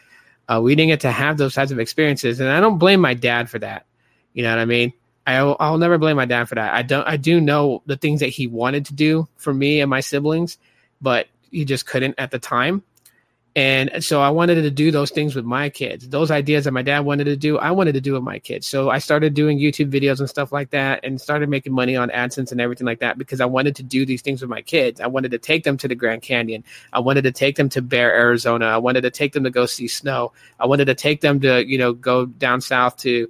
[0.49, 3.15] uh, we didn't get to have those types of experiences, and I don't blame my
[3.15, 3.87] dad for that.
[4.35, 4.93] You know what I mean?
[5.27, 6.75] I'll, I'll never blame my dad for that.
[6.75, 7.09] I don't.
[7.09, 10.59] I do know the things that he wanted to do for me and my siblings,
[11.01, 12.83] but he just couldn't at the time.
[13.57, 16.09] And so I wanted to do those things with my kids.
[16.09, 18.65] Those ideas that my dad wanted to do, I wanted to do with my kids.
[18.65, 22.11] So I started doing YouTube videos and stuff like that and started making money on
[22.11, 25.01] AdSense and everything like that because I wanted to do these things with my kids.
[25.01, 26.63] I wanted to take them to the Grand Canyon.
[26.93, 28.67] I wanted to take them to Bear, Arizona.
[28.67, 30.33] I wanted to take them to go see snow.
[30.61, 33.29] I wanted to take them to, you know, go down south to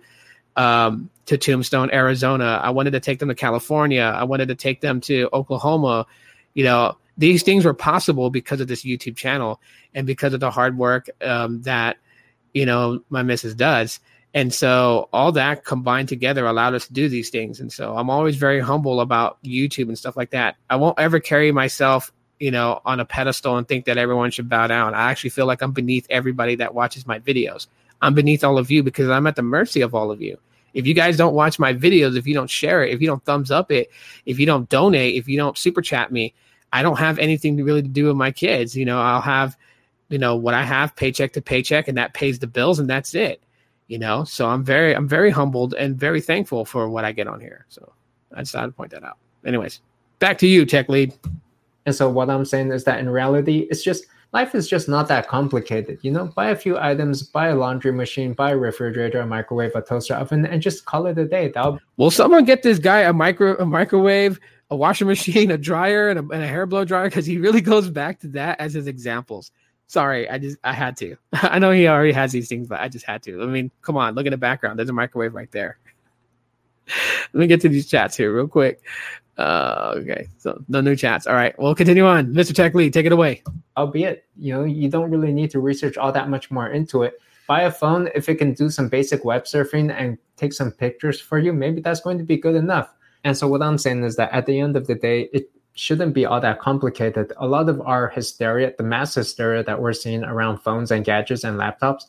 [0.55, 2.61] um, to Tombstone, Arizona.
[2.62, 4.03] I wanted to take them to California.
[4.03, 6.07] I wanted to take them to Oklahoma.
[6.53, 9.61] You know, these things were possible because of this YouTube channel
[9.95, 11.99] and because of the hard work um, that
[12.55, 14.01] you know my missus does.
[14.33, 17.61] And so all that combined together allowed us to do these things.
[17.61, 20.57] And so I'm always very humble about YouTube and stuff like that.
[20.71, 24.49] I won't ever carry myself, you know, on a pedestal and think that everyone should
[24.49, 24.95] bow down.
[24.95, 27.66] I actually feel like I'm beneath everybody that watches my videos.
[28.01, 30.39] I'm beneath all of you because I'm at the mercy of all of you.
[30.75, 33.25] If you guys don't watch my videos, if you don't share it, if you don't
[33.25, 33.91] thumbs up it,
[34.27, 36.33] if you don't donate, if you don't super chat me,
[36.73, 38.77] I don't have anything to really to do with my kids.
[38.77, 39.57] You know, I'll have,
[40.09, 43.14] you know, what I have paycheck to paycheck and that pays the bills and that's
[43.14, 43.43] it.
[43.89, 47.27] You know, so I'm very, I'm very humbled and very thankful for what I get
[47.27, 47.66] on here.
[47.68, 47.93] So
[48.33, 49.18] I decided to point that out.
[49.45, 49.81] Anyways,
[50.21, 51.12] back to you, tech lead.
[51.87, 55.09] And so what I'm saying is that in reality, it's just life is just not
[55.09, 55.99] that complicated.
[56.03, 59.75] You know, buy a few items, buy a laundry machine, buy a refrigerator, a microwave,
[59.75, 61.49] a toaster oven, and just call it a day.
[61.49, 64.39] That'll- Will someone get this guy a micro, a microwave,
[64.71, 67.09] a washing machine, a dryer, and a, and a hair blow dryer?
[67.09, 69.53] Because he really goes back to that as his examples.
[69.87, 71.16] Sorry, I just I had to.
[71.33, 73.43] I know he already has these things, but I just had to.
[73.43, 74.79] I mean, come on, look at the background.
[74.79, 75.79] There's a microwave right there.
[77.33, 78.83] Let me get to these chats here real quick.
[79.39, 81.27] Uh, okay, so no new chats.
[81.27, 82.35] All right, we'll continue on.
[82.35, 82.55] Mr.
[82.55, 83.43] Tech Lead, take it away.
[83.77, 87.14] albeit you know you don't really need to research all that much more into it
[87.47, 91.21] buy a phone if it can do some basic web surfing and take some pictures
[91.21, 92.95] for you maybe that's going to be good enough
[93.25, 96.14] and so what i'm saying is that at the end of the day it shouldn't
[96.14, 100.25] be all that complicated a lot of our hysteria the mass hysteria that we're seeing
[100.25, 102.05] around phones and gadgets and laptops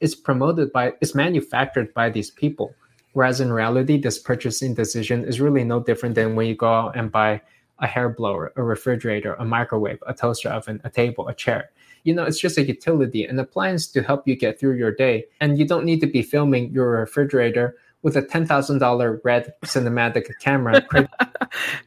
[0.00, 2.74] is promoted by is manufactured by these people
[3.12, 6.96] whereas in reality this purchasing decision is really no different than when you go out
[6.96, 7.40] and buy
[7.78, 11.70] a hair blower, a refrigerator, a microwave, a toaster oven, a table, a chair.
[12.04, 15.24] You know, it's just a utility, an appliance to help you get through your day.
[15.40, 20.86] And you don't need to be filming your refrigerator with a $10,000 red cinematic camera.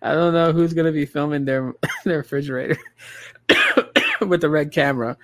[0.01, 2.77] I don't know who's gonna be filming their their refrigerator
[4.21, 5.15] with the red camera,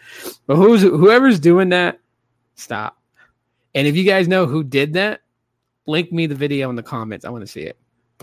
[0.48, 2.00] but who's whoever's doing that,
[2.56, 2.98] stop.
[3.76, 5.22] And if you guys know who did that,
[5.88, 7.26] link me the video in the comments.
[7.26, 7.78] I want to see it.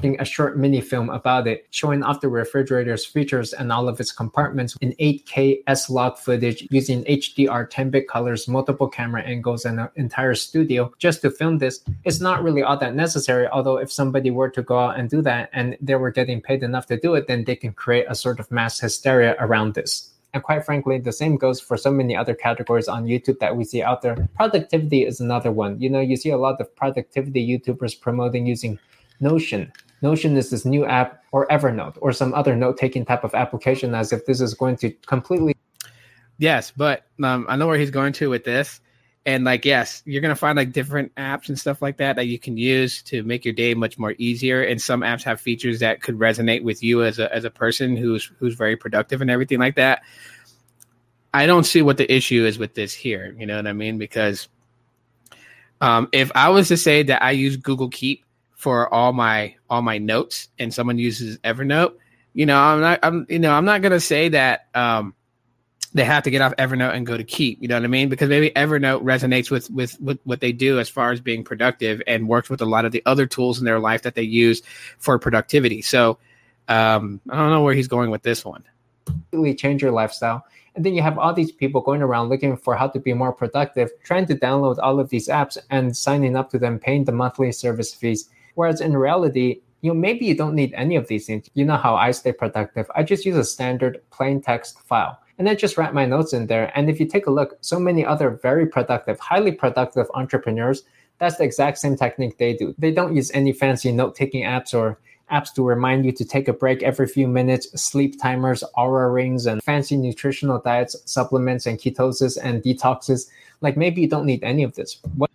[0.04, 4.12] A short mini film about it, showing off the refrigerator's features and all of its
[4.12, 9.80] compartments in 8K S log footage using HDR 10 bit colors, multiple camera angles, and
[9.80, 11.84] an entire studio just to film this.
[12.04, 13.46] It's not really all that necessary.
[13.48, 16.62] Although, if somebody were to go out and do that and they were getting paid
[16.62, 20.10] enough to do it, then they can create a sort of mass hysteria around this.
[20.32, 23.64] And quite frankly, the same goes for so many other categories on YouTube that we
[23.64, 24.28] see out there.
[24.36, 25.80] Productivity is another one.
[25.80, 28.78] You know, you see a lot of productivity YouTubers promoting using
[29.20, 29.70] Notion.
[30.02, 33.94] Notion is this new app, or Evernote, or some other note taking type of application,
[33.94, 35.56] as if this is going to completely.
[36.38, 38.80] Yes, but um, I know where he's going to with this.
[39.26, 42.38] And like, yes, you're gonna find like different apps and stuff like that that you
[42.38, 44.62] can use to make your day much more easier.
[44.62, 47.96] And some apps have features that could resonate with you as a as a person
[47.96, 50.02] who's who's very productive and everything like that.
[51.34, 53.36] I don't see what the issue is with this here.
[53.38, 53.98] You know what I mean?
[53.98, 54.48] Because
[55.80, 58.24] um, if I was to say that I use Google Keep
[58.60, 61.94] for all my all my notes, and someone uses Evernote,
[62.34, 65.14] you know, I'm not, I'm, you know, I'm not gonna say that um,
[65.94, 67.62] they have to get off Evernote and go to Keep.
[67.62, 68.10] You know what I mean?
[68.10, 72.02] Because maybe Evernote resonates with with with what they do as far as being productive,
[72.06, 74.60] and works with a lot of the other tools in their life that they use
[74.98, 75.80] for productivity.
[75.80, 76.18] So
[76.68, 78.62] um, I don't know where he's going with this one.
[79.54, 80.44] change your lifestyle.
[80.74, 83.32] And then you have all these people going around looking for how to be more
[83.32, 87.12] productive, trying to download all of these apps and signing up to them, paying the
[87.12, 88.28] monthly service fees.
[88.54, 91.48] Whereas in reality, you know, maybe you don't need any of these things.
[91.54, 92.90] You know how I stay productive.
[92.94, 96.46] I just use a standard plain text file and then just write my notes in
[96.46, 96.70] there.
[96.76, 100.82] And if you take a look, so many other very productive, highly productive entrepreneurs,
[101.18, 102.74] that's the exact same technique they do.
[102.78, 104.98] They don't use any fancy note taking apps or
[105.30, 109.46] apps to remind you to take a break every few minutes, sleep timers, Oura rings,
[109.46, 113.28] and fancy nutritional diets, supplements, and ketosis and detoxes.
[113.60, 114.98] Like maybe you don't need any of this.
[115.16, 115.29] What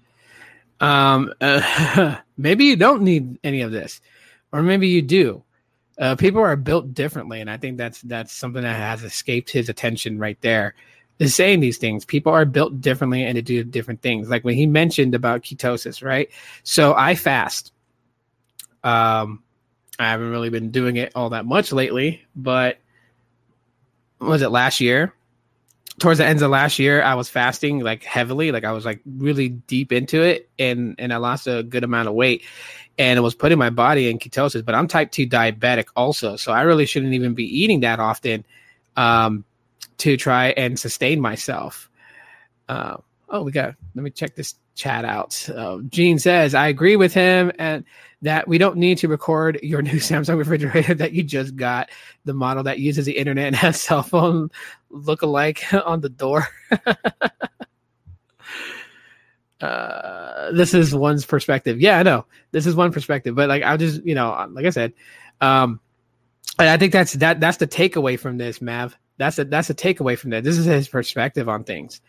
[0.80, 4.02] Um, uh, maybe you don't need any of this,
[4.52, 5.44] or maybe you do.
[5.98, 9.70] Uh, people are built differently, and I think that's that's something that has escaped his
[9.70, 10.76] attention right there.
[11.18, 12.04] Is saying these things.
[12.04, 14.30] People are built differently and to do different things.
[14.30, 16.30] Like when he mentioned about ketosis, right?
[16.64, 17.72] So I fast.
[18.84, 19.42] Um,
[19.98, 22.80] I haven't really been doing it all that much lately, but
[24.20, 25.14] was it last year?
[25.98, 29.00] Towards the ends of last year, I was fasting like heavily, like I was like
[29.06, 32.44] really deep into it, and and I lost a good amount of weight,
[32.98, 34.66] and it was putting my body in ketosis.
[34.66, 38.44] But I'm type two diabetic also, so I really shouldn't even be eating that often
[38.98, 39.46] um,
[40.00, 41.90] to try and sustain myself.
[42.68, 42.98] Uh,
[43.36, 43.76] oh, we got.
[43.94, 45.50] Let me check this chat out.
[45.50, 47.84] Uh, Gene says, I agree with him and
[48.22, 51.90] that we don't need to record your new Samsung refrigerator that you just got,
[52.26, 54.50] the model that uses the internet and has cell phone
[54.90, 56.48] look-alike on the door.
[59.62, 61.80] uh, this is one's perspective.
[61.80, 62.26] Yeah, I know.
[62.52, 64.94] This is one perspective, but like I'll just, you know, like I said,
[65.42, 65.80] um,
[66.58, 68.98] and I think that's that that's the takeaway from this, Mav.
[69.18, 70.44] That's a that's a takeaway from that.
[70.44, 72.00] This is his perspective on things.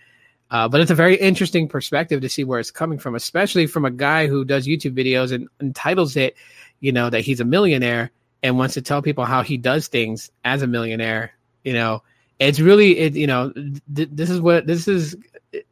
[0.51, 3.85] Uh, but it's a very interesting perspective to see where it's coming from, especially from
[3.85, 6.37] a guy who does YouTube videos and entitles it,
[6.81, 8.11] you know, that he's a millionaire
[8.43, 11.33] and wants to tell people how he does things as a millionaire.
[11.65, 12.03] You know,
[12.39, 15.17] it's really, it, you know, th- this is what this is.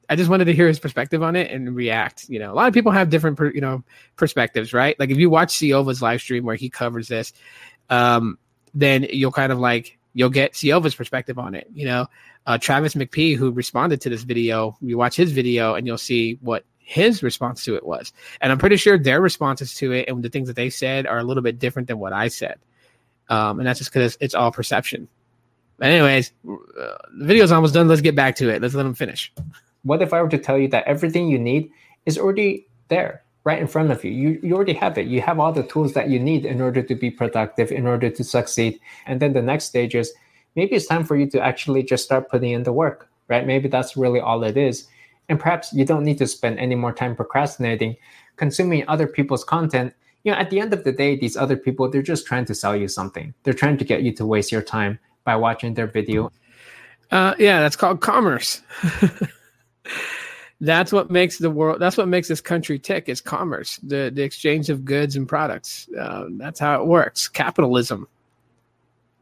[0.08, 2.28] I just wanted to hear his perspective on it and react.
[2.28, 3.84] You know, a lot of people have different, per, you know,
[4.16, 4.98] perspectives, right?
[4.98, 7.32] Like if you watch Siova's live stream where he covers this,
[7.90, 8.38] um,
[8.74, 11.68] then you'll kind of like you'll get Siova's perspective on it.
[11.74, 12.06] You know,
[12.46, 16.38] uh, Travis McPee, who responded to this video, you watch his video and you'll see
[16.40, 18.12] what his response to it was.
[18.40, 21.18] And I'm pretty sure their responses to it and the things that they said are
[21.18, 22.58] a little bit different than what I said.
[23.28, 25.08] Um, and that's just because it's, it's, all perception.
[25.78, 27.88] But anyways, uh, the video's almost done.
[27.88, 28.60] Let's get back to it.
[28.60, 29.32] Let's let them finish.
[29.82, 31.70] What if I were to tell you that everything you need
[32.04, 34.10] is already there, right in front of you?
[34.10, 35.06] You, you already have it.
[35.06, 38.10] You have all the tools that you need in order to be productive, in order
[38.10, 38.80] to succeed.
[39.06, 40.12] And then the next stage is
[40.56, 43.46] maybe it's time for you to actually just start putting in the work, right?
[43.46, 44.88] Maybe that's really all it is.
[45.28, 47.96] And perhaps you don't need to spend any more time procrastinating,
[48.36, 49.94] consuming other people's content.
[50.22, 52.54] You know, at the end of the day, these other people, they're just trying to
[52.54, 53.34] sell you something.
[53.42, 56.32] They're trying to get you to waste your time by watching their video.
[57.10, 58.62] Uh, yeah, that's called commerce.
[60.60, 61.80] that's what makes the world.
[61.80, 63.08] That's what makes this country tick.
[63.08, 65.88] Is commerce, the the exchange of goods and products.
[65.98, 67.28] Uh, that's how it works.
[67.28, 68.08] Capitalism.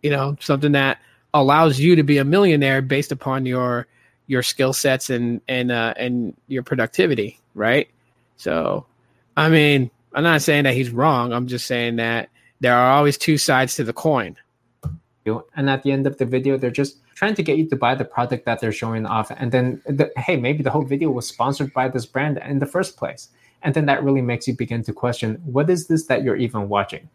[0.02, 0.98] You know, something that
[1.34, 3.86] allows you to be a millionaire based upon your
[4.26, 7.88] your skill sets and and uh, and your productivity, right?
[8.36, 8.86] So,
[9.36, 11.32] I mean, I'm not saying that he's wrong.
[11.32, 12.28] I'm just saying that
[12.60, 14.36] there are always two sides to the coin.
[15.54, 17.94] And at the end of the video, they're just trying to get you to buy
[17.94, 19.30] the product that they're showing off.
[19.30, 22.66] And then, the, hey, maybe the whole video was sponsored by this brand in the
[22.66, 23.28] first place.
[23.62, 26.68] And then that really makes you begin to question what is this that you're even
[26.68, 27.08] watching?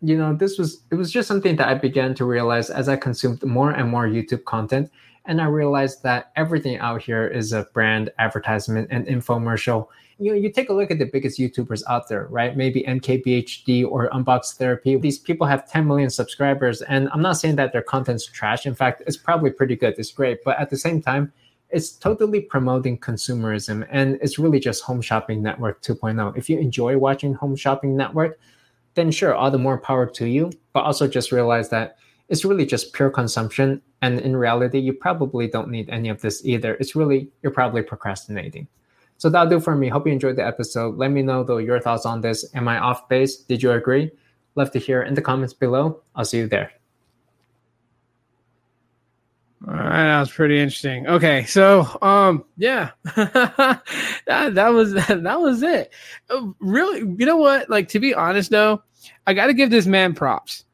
[0.00, 2.94] you know this was it was just something that i began to realize as i
[2.94, 4.88] consumed more and more youtube content
[5.26, 9.88] and i realized that everything out here is a brand advertisement and infomercial
[10.18, 13.86] you know you take a look at the biggest youtubers out there right maybe mkbhd
[13.88, 17.82] or unbox therapy these people have 10 million subscribers and i'm not saying that their
[17.82, 21.32] content's trash in fact it's probably pretty good it's great but at the same time
[21.70, 26.96] it's totally promoting consumerism and it's really just home shopping network 2.0 if you enjoy
[26.96, 28.38] watching home shopping network
[28.98, 30.50] then sure, all the more power to you.
[30.72, 31.96] But also just realize that
[32.28, 33.80] it's really just pure consumption.
[34.02, 36.74] And in reality, you probably don't need any of this either.
[36.74, 38.66] It's really, you're probably procrastinating.
[39.18, 39.88] So that'll do for me.
[39.88, 40.96] Hope you enjoyed the episode.
[40.96, 42.44] Let me know though your thoughts on this.
[42.54, 43.36] Am I off base?
[43.36, 44.10] Did you agree?
[44.54, 46.00] Love to hear in the comments below.
[46.14, 46.72] I'll see you there.
[49.66, 51.08] All right, that was pretty interesting.
[51.08, 53.82] Okay, so um, yeah, that
[54.26, 55.92] that was that was it.
[56.30, 57.68] Uh, really, you know what?
[57.68, 58.82] Like to be honest, though,
[59.26, 60.64] I got to give this man props.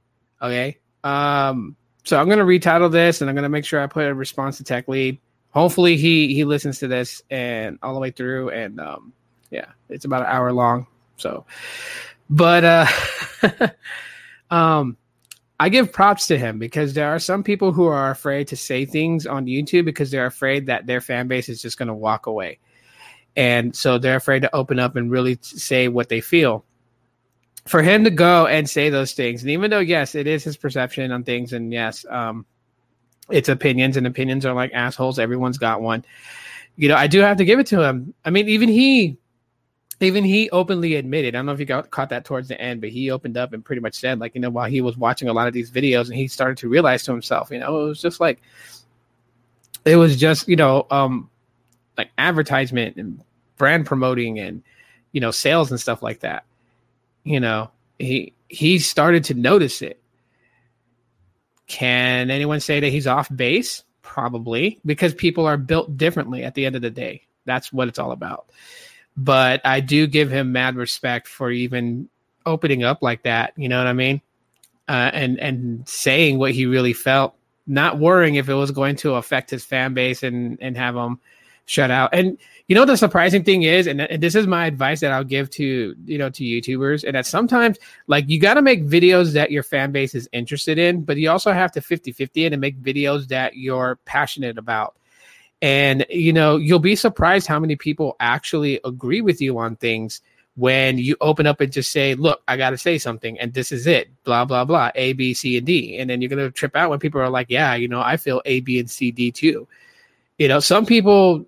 [0.43, 4.15] Okay, um, so I'm gonna retitle this, and I'm gonna make sure I put a
[4.15, 5.19] response to Tech Lead.
[5.55, 9.13] Hopefully, he he listens to this and all the way through, and um,
[9.51, 10.87] yeah, it's about an hour long.
[11.17, 11.47] So,
[12.29, 12.87] but uh,
[14.51, 14.97] um
[15.61, 18.85] I give props to him because there are some people who are afraid to say
[18.85, 22.27] things on YouTube because they're afraid that their fan base is just going to walk
[22.27, 22.59] away.
[23.37, 26.65] And so they're afraid to open up and really say what they feel.
[27.67, 30.57] For him to go and say those things, and even though, yes, it is his
[30.57, 32.45] perception on things, and yes, um,
[33.31, 35.19] it's opinions, and opinions are like assholes.
[35.19, 36.05] Everyone's got one.
[36.77, 38.15] You know, I do have to give it to him.
[38.25, 39.17] I mean, even he
[40.01, 42.81] even he openly admitted, I don't know if you got caught that towards the end,
[42.81, 45.29] but he opened up and pretty much said, like, you know, while he was watching
[45.29, 47.89] a lot of these videos and he started to realize to himself, you know, it
[47.89, 48.41] was just like,
[49.85, 51.31] it was just, you know, um,
[51.97, 53.23] like advertisement and
[53.57, 54.63] brand promoting and,
[55.13, 56.45] you know, sales and stuff like that.
[57.23, 60.01] You know, he, he started to notice it.
[61.67, 63.83] Can anyone say that he's off base?
[64.03, 67.23] Probably because people are built differently at the end of the day.
[67.47, 68.47] That's what it's all about
[69.17, 72.09] but I do give him mad respect for even
[72.47, 73.53] opening up like that.
[73.57, 74.21] You know what I mean?
[74.89, 77.35] Uh, and and saying what he really felt,
[77.67, 81.21] not worrying if it was going to affect his fan base and and have him
[81.67, 82.11] shut out.
[82.13, 82.39] And
[82.69, 85.51] you know the surprising thing is, and, and this is my advice that I'll give
[85.51, 89.51] to you know to YouTubers, and that sometimes like you got to make videos that
[89.51, 92.81] your fan base is interested in, but you also have to 50-50 it and make
[92.81, 94.97] videos that you're passionate about
[95.65, 100.21] and, you know, you'll be surprised how many people actually agree with you on things
[100.57, 103.73] when you open up and just say, look, I got to say something and this
[103.73, 105.97] is it, blah, blah, blah, A, B, C, and D.
[105.97, 108.19] And then you're going to trip out when people are like, yeah, you know, I
[108.19, 109.67] feel A, B, and C, D too.
[110.37, 111.47] You know, some people,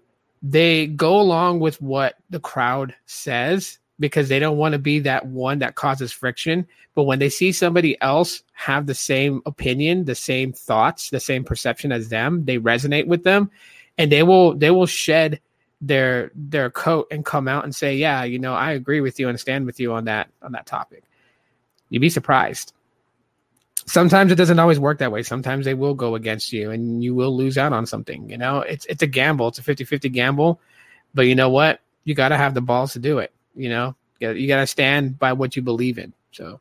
[0.51, 5.27] they go along with what the crowd says because they don't want to be that
[5.27, 6.67] one that causes friction.
[6.95, 11.45] But when they see somebody else have the same opinion, the same thoughts, the same
[11.45, 13.51] perception as them, they resonate with them
[13.99, 15.41] and they will they will shed
[15.81, 19.29] their their coat and come out and say, "Yeah, you know, I agree with you
[19.29, 21.05] and stand with you on that on that topic."
[21.89, 22.73] You'd be surprised.
[23.87, 25.23] Sometimes it doesn't always work that way.
[25.23, 28.29] Sometimes they will go against you and you will lose out on something.
[28.29, 29.49] You know, it's it's a gamble.
[29.49, 30.61] It's a 50-50 gamble.
[31.15, 31.81] But you know what?
[32.05, 33.95] You got to have the balls to do it, you know?
[34.19, 36.15] You got to stand by what you believe in.
[36.33, 36.61] So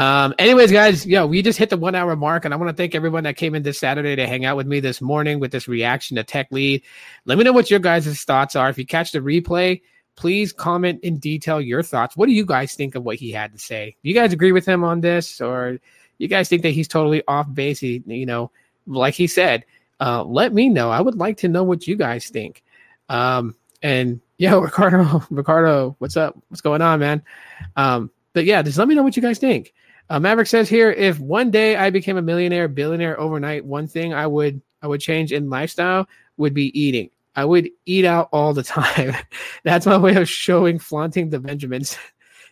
[0.00, 2.74] um, anyways, guys, yeah, we just hit the one hour mark, and I want to
[2.74, 5.52] thank everyone that came in this Saturday to hang out with me this morning with
[5.52, 6.82] this reaction to Tech Lead.
[7.26, 8.70] Let me know what your guys' thoughts are.
[8.70, 9.82] If you catch the replay,
[10.16, 12.16] please comment in detail your thoughts.
[12.16, 13.94] What do you guys think of what he had to say?
[14.02, 15.80] Do you guys agree with him on this, or
[16.20, 17.82] you guys think that he's totally off base?
[17.82, 18.50] You know,
[18.86, 19.64] like he said,
[20.00, 20.90] uh, let me know.
[20.90, 22.62] I would like to know what you guys think.
[23.08, 26.38] Um, and yeah, Ricardo, Ricardo, what's up?
[26.48, 27.22] What's going on, man?
[27.76, 29.72] Um, but yeah, just let me know what you guys think.
[30.08, 34.12] Uh, Maverick says here, if one day I became a millionaire, billionaire overnight, one thing
[34.12, 37.10] I would I would change in lifestyle would be eating.
[37.36, 39.14] I would eat out all the time.
[39.64, 41.96] That's my way of showing flaunting the Benjamins.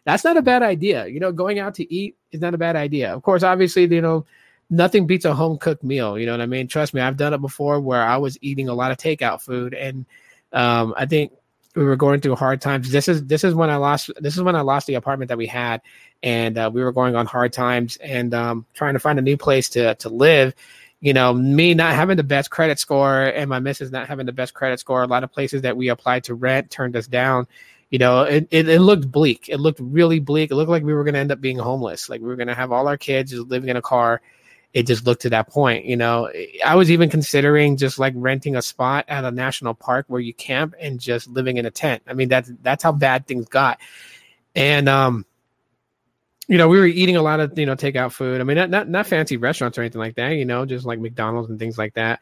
[0.09, 1.07] That's not a bad idea.
[1.07, 3.13] You know, going out to eat is not a bad idea.
[3.13, 4.25] Of course, obviously, you know,
[4.71, 6.19] nothing beats a home cooked meal.
[6.19, 6.67] You know what I mean?
[6.67, 9.75] Trust me, I've done it before where I was eating a lot of takeout food,
[9.75, 10.07] and
[10.55, 11.33] um, I think
[11.77, 12.91] we were going through hard times.
[12.91, 15.37] This is this is when I lost this is when I lost the apartment that
[15.37, 15.83] we had,
[16.23, 19.37] and uh, we were going on hard times and um, trying to find a new
[19.37, 20.55] place to to live.
[21.01, 24.33] You know, me not having the best credit score and my missus not having the
[24.33, 25.03] best credit score.
[25.03, 27.47] A lot of places that we applied to rent turned us down.
[27.91, 29.49] You know, it, it, it looked bleak.
[29.49, 30.51] It looked really bleak.
[30.51, 32.09] It looked like we were going to end up being homeless.
[32.09, 34.21] Like we were going to have all our kids living in a car
[34.75, 35.87] it just looked to that point.
[35.87, 36.31] You know,
[36.65, 40.35] I was even considering just like renting a spot at a national park where you
[40.35, 42.03] camp and just living in a tent.
[42.07, 43.79] I mean, that's that's how bad things got.
[44.55, 45.25] And um,
[46.49, 48.41] you know, we were eating a lot of you know takeout food.
[48.41, 50.31] I mean, not not not fancy restaurants or anything like that.
[50.31, 52.21] You know, just like McDonald's and things like that.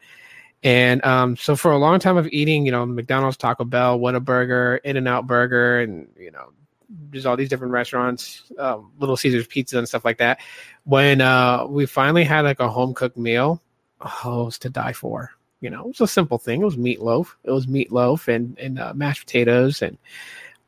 [0.63, 4.79] And um, so for a long time of eating, you know, McDonald's, Taco Bell, Whataburger,
[4.83, 6.51] In and Out Burger, and you know,
[6.89, 10.39] there's all these different restaurants, um, Little Caesars Pizza and stuff like that.
[10.85, 13.61] When uh, we finally had like a home cooked meal,
[14.01, 15.31] oh, it was to die for.
[15.59, 16.61] You know, it was a simple thing.
[16.61, 17.29] It was meatloaf.
[17.43, 19.97] It was meatloaf and and uh, mashed potatoes and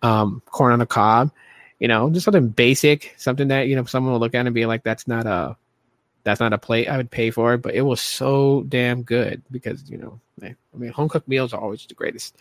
[0.02, 1.32] um, corn on the cob.
[1.80, 4.66] You know, just something basic, something that you know someone will look at and be
[4.66, 5.56] like, "That's not a,
[6.30, 9.90] that's not a plate I would pay for." But it was so damn good because
[9.90, 12.38] you know, I mean, home cooked meals are always the greatest.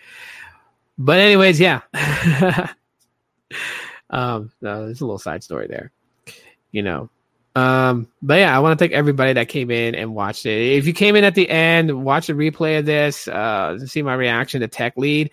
[0.99, 1.81] But anyways, yeah.
[4.11, 5.93] um, no, there's a little side story there,
[6.73, 7.09] you know.
[7.55, 10.77] Um, but yeah, I want to thank everybody that came in and watched it.
[10.77, 14.15] If you came in at the end, watch the replay of this, uh, see my
[14.15, 15.31] reaction to Tech Lead.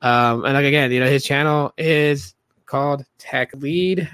[0.00, 2.34] Um, and like again, you know, his channel is
[2.66, 4.08] called Tech Lead,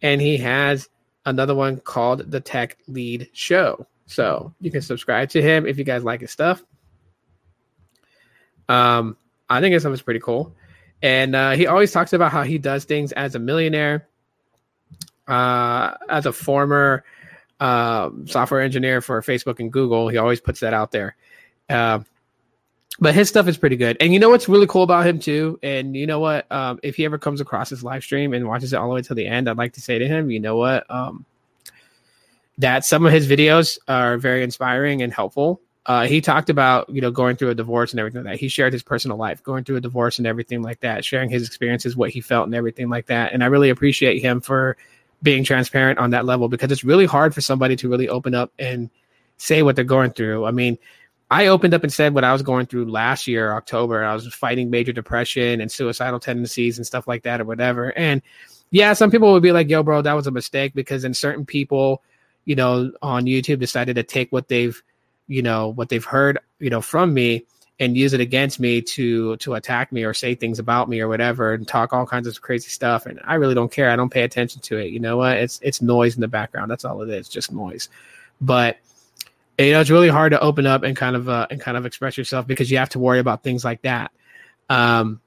[0.00, 0.88] and he has
[1.28, 3.86] another one called the Tech Lead Show.
[4.06, 6.64] So you can subscribe to him if you guys like his stuff.
[8.68, 9.16] Um,
[9.48, 10.54] I think his stuff is pretty cool.
[11.02, 14.08] And uh, he always talks about how he does things as a millionaire,
[15.28, 17.04] uh, as a former
[17.60, 20.08] uh, software engineer for Facebook and Google.
[20.08, 21.16] He always puts that out there.
[23.00, 23.96] But his stuff is pretty good.
[24.00, 25.58] And you know what's really cool about him too?
[25.62, 26.50] And you know what?
[26.50, 29.02] Um, if he ever comes across his live stream and watches it all the way
[29.02, 30.84] to the end, I'd like to say to him, you know what?
[30.90, 31.24] Um,
[32.58, 37.00] that some of his videos are very inspiring and helpful uh, he talked about you
[37.00, 38.40] know going through a divorce and everything like that.
[38.40, 41.46] He shared his personal life, going through a divorce and everything like that, sharing his
[41.46, 43.32] experiences, what he felt, and everything like that.
[43.32, 44.76] And I really appreciate him for
[45.22, 48.52] being transparent on that level because it's really hard for somebody to really open up
[48.58, 48.90] and
[49.38, 50.44] say what they're going through.
[50.44, 50.76] I mean,
[51.30, 54.02] I opened up and said what I was going through last year, October.
[54.02, 57.96] I was fighting major depression and suicidal tendencies and stuff like that, or whatever.
[57.96, 58.22] And
[58.70, 61.44] yeah, some people would be like, "Yo, bro, that was a mistake," because then certain
[61.44, 62.02] people,
[62.44, 64.82] you know, on YouTube decided to take what they've
[65.26, 67.44] you know what they've heard you know from me
[67.80, 71.08] and use it against me to to attack me or say things about me or
[71.08, 73.06] whatever and talk all kinds of crazy stuff.
[73.06, 73.90] And i really don't care.
[73.90, 74.90] I don't pay attention to it.
[74.90, 75.36] You know what?
[75.36, 76.70] It's it's noise in the background.
[76.70, 77.88] That's all it is just noise.
[78.40, 78.78] But
[79.58, 81.86] you know it's really hard to open up and kind of uh, and kind of
[81.86, 84.10] express yourself because you have to worry about things like that
[84.70, 85.20] um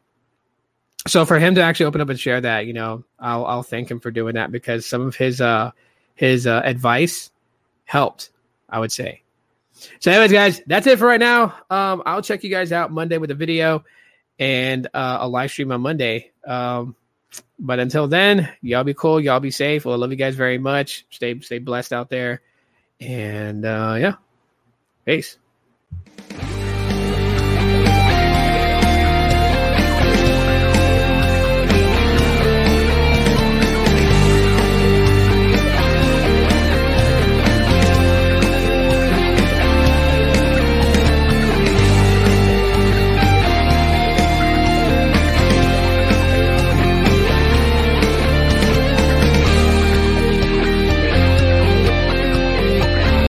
[1.07, 3.89] so for him to actually open up and share that you know i'll i'll thank
[3.89, 5.71] him for doing that because some of his uh
[6.15, 7.31] his uh, advice
[7.85, 8.29] helped
[8.69, 9.21] i would say
[9.99, 11.55] so, anyways, guys, that's it for right now.
[11.69, 13.83] Um, I'll check you guys out Monday with a video
[14.39, 16.31] and uh, a live stream on Monday.
[16.45, 16.95] Um,
[17.59, 19.85] but until then, y'all be cool, y'all be safe.
[19.85, 21.05] Well, I love you guys very much.
[21.09, 22.41] Stay stay blessed out there,
[23.01, 24.15] and uh, yeah,
[25.05, 25.37] peace.